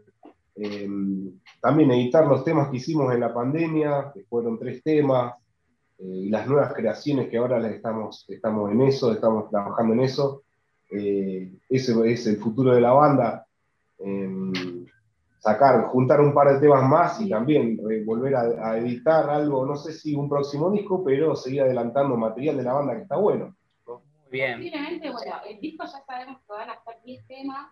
em, 0.56 1.40
también 1.60 1.90
editar 1.92 2.28
los 2.28 2.44
temas 2.44 2.70
que 2.70 2.78
hicimos 2.78 3.14
en 3.14 3.22
la 3.22 3.34
pandemia, 3.34 4.12
que 4.14 4.24
fueron 4.26 4.60
tres 4.60 4.84
temas, 4.84 5.34
eh, 5.98 6.04
y 6.04 6.30
las 6.30 6.48
nuevas 6.48 6.74
creaciones 6.74 7.30
que 7.30 7.38
ahora 7.38 7.68
estamos, 7.68 8.26
estamos 8.30 8.72
en 8.72 8.82
eso, 8.82 9.12
estamos 9.12 9.50
trabajando 9.50 9.94
en 9.94 10.02
eso 10.02 10.44
eh, 10.96 11.52
ese 11.70 12.12
es 12.12 12.28
el 12.28 12.38
futuro 12.38 12.76
de 12.76 12.82
la 12.82 12.92
banda. 12.92 13.48
Sacar, 15.43 15.88
juntar 15.88 16.21
un 16.21 16.34
par 16.34 16.53
de 16.53 16.62
temas 16.62 16.88
más 16.88 17.19
y 17.19 17.29
también 17.29 17.77
eh, 17.91 18.01
volver 18.06 18.34
a, 18.34 18.77
editar 18.77 19.29
algo, 19.29 19.65
no 19.65 19.75
sé 19.75 19.91
si 19.91 20.15
un 20.15 20.29
próximo 20.29 20.71
disco, 20.71 21.03
pero 21.03 21.36
seguir 21.36 21.63
adelantando 21.63 22.15
material 22.15 22.56
de 22.56 22.63
la 22.63 22.71
banda 22.71 22.95
que 22.95 23.01
está 23.01 23.17
bueno. 23.17 23.53
bien. 24.32 24.53
Posiblemente, 24.60 25.12
bueno, 25.12 25.36
el 25.45 25.60
disco 25.60 25.84
ya 25.84 26.01
sabemos 26.06 26.39
que 26.47 26.53
van 26.53 26.69
a 26.69 26.75
estar 26.75 26.95
10 27.03 27.27
temas. 27.27 27.67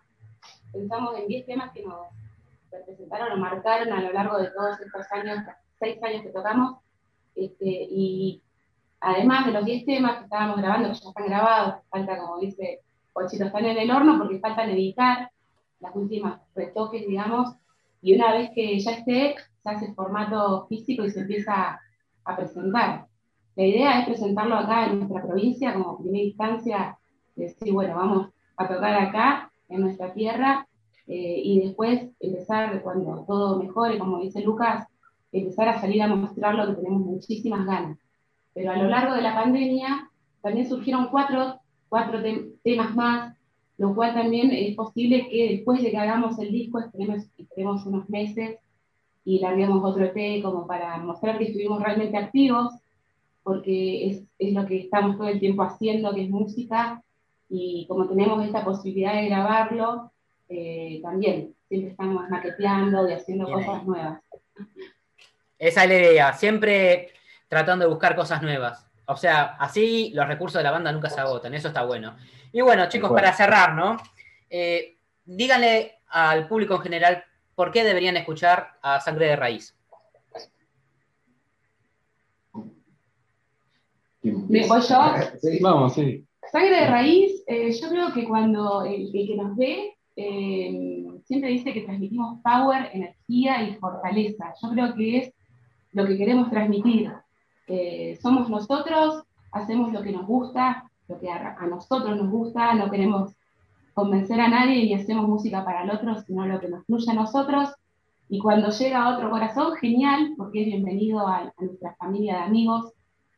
Pensamos 0.70 1.18
en 1.18 1.26
10 1.28 1.46
temas 1.46 1.72
que 1.72 1.82
nos 1.82 2.08
representaron 2.70 3.32
o 3.32 3.36
marcaron 3.38 3.90
a 3.90 4.02
lo 4.02 4.12
largo 4.12 4.36
de 4.36 4.50
todos 4.50 4.78
estos 4.78 5.10
años, 5.12 5.38
6 5.78 6.02
años 6.02 6.22
que 6.24 6.28
tocamos. 6.28 6.76
Este, 7.34 7.64
y 7.64 8.42
además 9.00 9.46
de 9.46 9.52
los 9.52 9.64
10 9.64 9.86
temas 9.86 10.18
que 10.18 10.24
estábamos 10.24 10.58
grabando, 10.58 10.90
que 10.90 10.96
ya 10.96 11.08
están 11.08 11.26
grabados, 11.26 11.76
falta, 11.88 12.18
como 12.18 12.38
dice 12.38 12.80
Pochito, 13.14 13.44
están 13.44 13.64
en 13.64 13.78
el 13.78 13.90
horno 13.90 14.18
porque 14.18 14.40
faltan 14.40 14.68
editar 14.68 15.30
las 15.80 15.96
últimas 15.96 16.38
retoques, 16.54 17.06
digamos, 17.06 17.56
y 18.02 18.14
una 18.14 18.32
vez 18.32 18.50
que 18.54 18.78
ya 18.80 18.90
esté, 18.90 19.36
se 19.62 19.70
hace 19.70 19.94
formato 19.94 20.66
físico 20.66 21.04
y 21.04 21.10
se 21.10 21.20
empieza 21.20 21.80
a 22.24 22.36
presentar. 22.36 23.06
La 23.54 23.64
idea 23.64 24.00
es 24.00 24.06
presentarlo 24.06 24.56
acá 24.56 24.86
en 24.86 24.98
nuestra 24.98 25.22
provincia 25.22 25.72
como 25.72 25.98
primera 25.98 26.24
instancia, 26.24 26.98
decir, 27.36 27.72
bueno, 27.72 27.94
vamos 27.96 28.28
a 28.56 28.68
tocar 28.68 28.94
acá, 28.94 29.52
en 29.68 29.80
nuestra 29.80 30.12
tierra, 30.12 30.66
eh, 31.06 31.40
y 31.44 31.60
después 31.60 32.10
empezar, 32.20 32.82
cuando 32.82 33.24
todo 33.26 33.58
mejore, 33.58 33.98
como 33.98 34.20
dice 34.20 34.42
Lucas, 34.42 34.86
empezar 35.30 35.68
a 35.68 35.80
salir 35.80 36.02
a 36.02 36.08
mostrar 36.08 36.54
lo 36.54 36.66
que 36.66 36.82
tenemos 36.82 37.02
muchísimas 37.02 37.64
ganas. 37.66 37.98
Pero 38.54 38.72
a 38.72 38.76
lo 38.76 38.88
largo 38.88 39.14
de 39.14 39.22
la 39.22 39.34
pandemia 39.34 40.10
también 40.42 40.68
surgieron 40.68 41.08
cuatro, 41.08 41.60
cuatro 41.88 42.20
temas 42.62 42.94
más, 42.94 43.36
lo 43.82 43.96
cual 43.96 44.14
también 44.14 44.52
es 44.52 44.76
posible 44.76 45.28
que 45.28 45.56
después 45.56 45.82
de 45.82 45.90
que 45.90 45.98
hagamos 45.98 46.38
el 46.38 46.52
disco, 46.52 46.78
esperemos, 46.78 47.24
esperemos 47.36 47.84
unos 47.84 48.08
meses 48.08 48.60
y 49.24 49.40
larguemos 49.40 49.82
otro 49.82 50.04
EP 50.04 50.40
como 50.40 50.68
para 50.68 50.98
mostrar 50.98 51.36
que 51.36 51.46
estuvimos 51.46 51.82
realmente 51.82 52.16
activos, 52.16 52.72
porque 53.42 54.06
es, 54.06 54.22
es 54.38 54.52
lo 54.54 54.66
que 54.66 54.82
estamos 54.82 55.18
todo 55.18 55.26
el 55.26 55.40
tiempo 55.40 55.64
haciendo, 55.64 56.14
que 56.14 56.22
es 56.22 56.30
música, 56.30 57.02
y 57.48 57.84
como 57.88 58.06
tenemos 58.06 58.44
esta 58.46 58.64
posibilidad 58.64 59.14
de 59.14 59.26
grabarlo, 59.26 60.12
eh, 60.48 61.00
también 61.02 61.52
siempre 61.66 61.90
estamos 61.90 62.30
maqueteando 62.30 63.08
y 63.08 63.14
haciendo 63.14 63.50
cosas 63.50 63.84
nuevas. 63.84 64.22
Esa 65.58 65.82
es 65.82 65.88
la 65.90 65.96
idea, 65.96 66.32
siempre 66.34 67.08
tratando 67.48 67.84
de 67.84 67.90
buscar 67.90 68.14
cosas 68.14 68.42
nuevas. 68.42 68.91
O 69.06 69.16
sea, 69.16 69.56
así 69.58 70.12
los 70.14 70.26
recursos 70.26 70.58
de 70.58 70.64
la 70.64 70.70
banda 70.70 70.92
nunca 70.92 71.10
se 71.10 71.20
agotan, 71.20 71.54
eso 71.54 71.68
está 71.68 71.84
bueno. 71.84 72.16
Y 72.52 72.60
bueno, 72.60 72.88
chicos, 72.88 73.10
para 73.12 73.32
cerrar, 73.32 73.74
¿no? 73.74 73.96
Eh, 74.48 74.96
díganle 75.24 76.00
al 76.08 76.46
público 76.46 76.74
en 76.76 76.82
general 76.82 77.24
por 77.54 77.70
qué 77.70 77.84
deberían 77.84 78.16
escuchar 78.16 78.78
a 78.82 79.00
Sangre 79.00 79.26
de 79.28 79.36
Raíz. 79.36 79.76
¿Me 84.22 84.66
voy 84.66 84.80
yo? 84.80 85.14
Sí, 85.40 85.58
vamos, 85.60 85.94
sí. 85.94 86.24
Sangre 86.50 86.76
de 86.76 86.86
raíz, 86.86 87.42
eh, 87.46 87.72
yo 87.72 87.88
creo 87.88 88.12
que 88.12 88.24
cuando 88.24 88.84
el, 88.84 89.10
el 89.14 89.26
que 89.26 89.36
nos 89.36 89.56
ve 89.56 89.96
eh, 90.16 91.06
siempre 91.24 91.50
dice 91.50 91.72
que 91.72 91.82
transmitimos 91.82 92.40
power, 92.42 92.90
energía 92.92 93.62
y 93.62 93.74
fortaleza. 93.76 94.52
Yo 94.62 94.70
creo 94.70 94.94
que 94.94 95.16
es 95.18 95.32
lo 95.92 96.06
que 96.06 96.16
queremos 96.16 96.50
transmitir. 96.50 97.10
Eh, 97.74 98.18
somos 98.20 98.50
nosotros, 98.50 99.24
hacemos 99.50 99.94
lo 99.94 100.02
que 100.02 100.12
nos 100.12 100.26
gusta, 100.26 100.90
lo 101.08 101.18
que 101.18 101.30
a, 101.30 101.56
nosotros 101.70 102.18
nos 102.18 102.28
gusta, 102.28 102.74
no 102.74 102.90
queremos 102.90 103.32
convencer 103.94 104.42
a 104.42 104.48
nadie 104.48 104.80
y 104.80 104.92
hacemos 104.92 105.26
música 105.26 105.64
para 105.64 105.84
el 105.84 105.90
otro, 105.90 106.20
sino 106.20 106.44
lo 106.46 106.60
que 106.60 106.68
nos 106.68 106.84
fluye 106.84 107.10
a 107.10 107.14
nosotros. 107.14 107.70
Y 108.28 108.40
cuando 108.40 108.68
llega 108.68 109.08
otro 109.08 109.30
corazón, 109.30 109.74
genial, 109.76 110.34
porque 110.36 110.60
es 110.60 110.66
bienvenido 110.66 111.26
a, 111.26 111.38
a 111.38 111.52
nuestra 111.60 111.94
familia 111.94 112.34
de 112.34 112.42
amigos, 112.42 112.92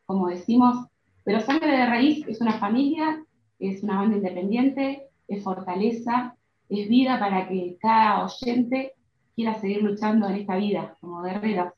como 0.05 0.27
decimos, 0.27 0.85
pero 1.23 1.41
Sangre 1.41 1.71
de 1.71 1.87
Raíz 1.87 2.27
es 2.27 2.41
una 2.41 2.55
familia, 2.55 3.25
es 3.61 3.85
una 3.85 4.01
banda 4.01 4.17
independiente, 4.17 5.11
es 5.29 5.45
fortaleza, 5.45 6.35
es 6.69 6.89
vida 6.89 7.21
para 7.21 7.47
que 7.49 7.77
cada 7.81 8.25
oyente 8.25 8.95
quiera 9.37 9.55
seguir 9.61 9.85
luchando 9.85 10.27
en 10.29 10.35
esta 10.35 10.57
vida 10.57 10.97
como 11.01 11.23
guerreros. 11.23 11.73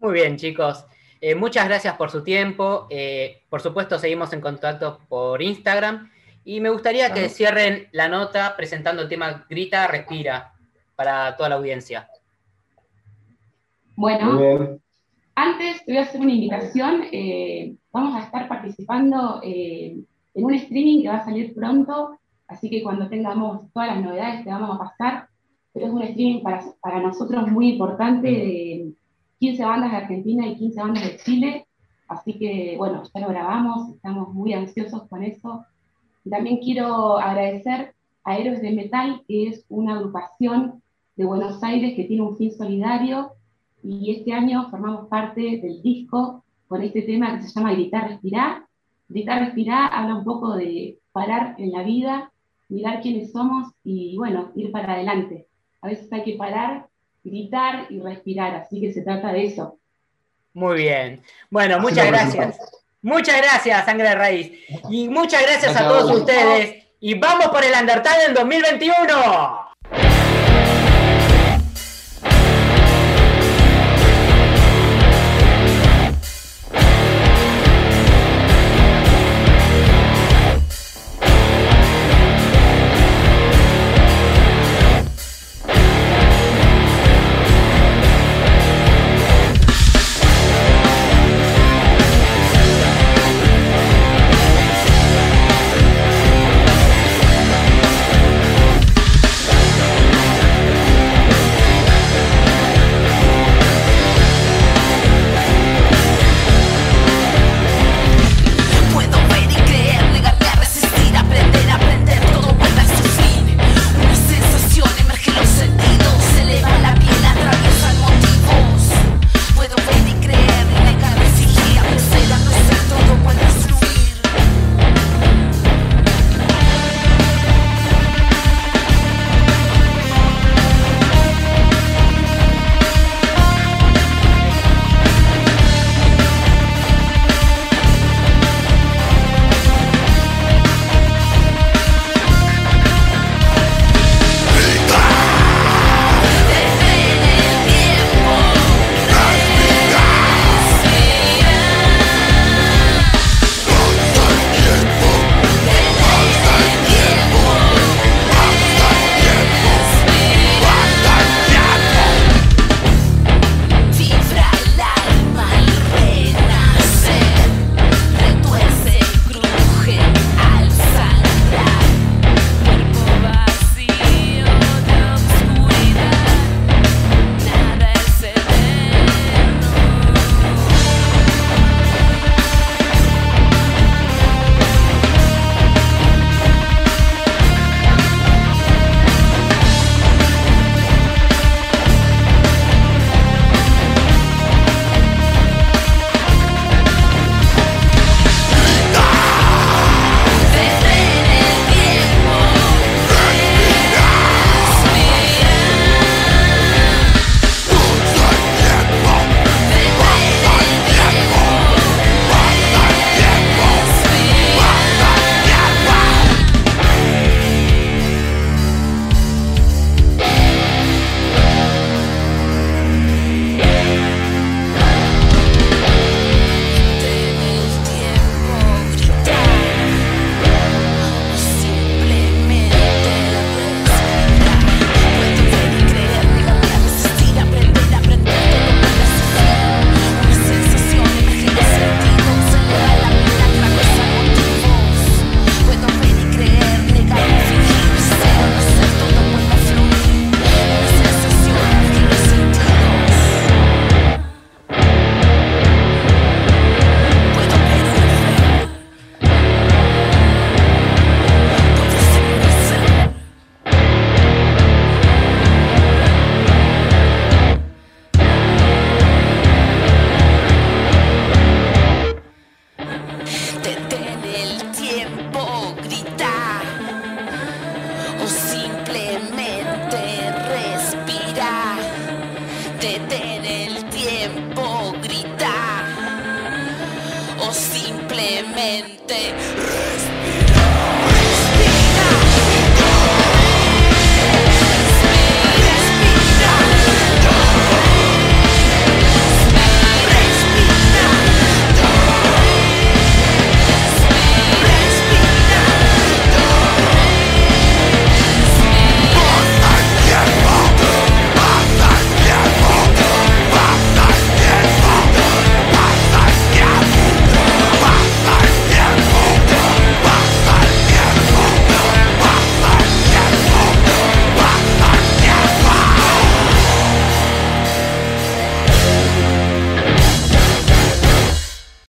Muy 0.00 0.14
bien, 0.14 0.38
chicos. 0.38 0.86
Eh, 1.20 1.34
muchas 1.34 1.66
gracias 1.66 1.96
por 1.96 2.10
su 2.10 2.22
tiempo. 2.22 2.86
Eh, 2.90 3.42
por 3.48 3.60
supuesto, 3.60 3.98
seguimos 3.98 4.32
en 4.32 4.40
contacto 4.40 5.00
por 5.08 5.42
Instagram. 5.42 6.10
Y 6.44 6.60
me 6.60 6.68
gustaría 6.68 7.12
que 7.12 7.30
cierren 7.30 7.88
la 7.92 8.08
nota 8.08 8.54
presentando 8.56 9.02
el 9.02 9.08
tema 9.08 9.46
Grita, 9.48 9.86
Respira 9.86 10.52
para 10.94 11.36
toda 11.36 11.48
la 11.48 11.54
audiencia. 11.56 12.08
Bueno, 13.96 14.78
antes 15.34 15.84
te 15.84 15.92
voy 15.92 15.98
a 15.98 16.02
hacer 16.02 16.20
una 16.20 16.32
invitación. 16.32 17.04
Eh, 17.10 17.76
vamos 17.92 18.16
a 18.16 18.24
estar 18.24 18.48
participando 18.48 19.40
eh, 19.42 19.96
en 20.34 20.44
un 20.44 20.54
streaming 20.54 21.02
que 21.02 21.08
va 21.08 21.16
a 21.16 21.24
salir 21.24 21.54
pronto, 21.54 22.18
así 22.48 22.68
que 22.68 22.82
cuando 22.82 23.08
tengamos 23.08 23.72
todas 23.72 23.88
las 23.88 24.04
novedades 24.04 24.44
te 24.44 24.50
vamos 24.50 24.76
a 24.76 24.78
pasar. 24.78 25.28
Pero 25.72 25.86
es 25.86 25.92
un 25.92 26.02
streaming 26.02 26.42
para, 26.42 26.62
para 26.80 27.00
nosotros 27.00 27.48
muy 27.50 27.70
importante 27.70 28.28
de 28.28 28.92
15 29.44 29.62
bandas 29.62 29.90
de 29.90 29.96
Argentina 29.98 30.46
y 30.46 30.56
15 30.56 30.80
bandas 30.80 31.04
de 31.04 31.16
Chile. 31.18 31.66
Así 32.08 32.38
que, 32.38 32.76
bueno, 32.78 33.02
ya 33.12 33.20
lo 33.20 33.28
grabamos, 33.28 33.90
estamos 33.90 34.32
muy 34.32 34.54
ansiosos 34.54 35.02
con 35.08 35.22
eso. 35.22 35.66
También 36.28 36.60
quiero 36.60 37.18
agradecer 37.18 37.94
a 38.24 38.38
Héroes 38.38 38.62
de 38.62 38.72
Metal, 38.72 39.22
que 39.28 39.48
es 39.48 39.66
una 39.68 39.96
agrupación 39.96 40.82
de 41.16 41.26
Buenos 41.26 41.62
Aires 41.62 41.94
que 41.94 42.04
tiene 42.04 42.22
un 42.22 42.38
fin 42.38 42.52
solidario 42.52 43.32
y 43.82 44.12
este 44.12 44.32
año 44.32 44.70
formamos 44.70 45.08
parte 45.08 45.42
del 45.42 45.82
disco 45.82 46.42
con 46.66 46.80
este 46.80 47.02
tema 47.02 47.36
que 47.36 47.42
se 47.42 47.52
llama 47.52 47.74
Gritar, 47.74 48.08
Respirar. 48.08 48.64
Gritar, 49.10 49.44
Respirar 49.44 49.90
habla 49.92 50.14
un 50.16 50.24
poco 50.24 50.56
de 50.56 50.98
parar 51.12 51.54
en 51.58 51.70
la 51.70 51.82
vida, 51.82 52.32
mirar 52.70 53.02
quiénes 53.02 53.30
somos 53.30 53.74
y 53.84 54.16
bueno, 54.16 54.52
ir 54.56 54.72
para 54.72 54.94
adelante. 54.94 55.48
A 55.82 55.88
veces 55.88 56.10
hay 56.14 56.24
que 56.24 56.36
parar, 56.36 56.88
gritar 57.24 57.86
y 57.90 58.00
respirar, 58.00 58.54
así 58.54 58.80
que 58.80 58.92
se 58.92 59.02
trata 59.02 59.32
de 59.32 59.46
eso. 59.46 59.78
Muy 60.52 60.76
bien. 60.76 61.22
Bueno, 61.50 61.80
muchas 61.80 62.06
gracias. 62.06 62.58
Muchas 63.02 63.36
gracias, 63.38 63.84
Sangre 63.84 64.10
de 64.10 64.14
Raíz. 64.14 64.52
Y 64.88 65.08
muchas 65.08 65.42
gracias, 65.42 65.76
a 65.76 65.88
todos 65.88 66.10
ustedes. 66.10 66.84
Y 67.00 67.14
vamos 67.14 67.48
por 67.48 67.64
el 67.64 67.74
Undertale 67.78 68.26
en 68.28 68.34
2021. 68.34 69.63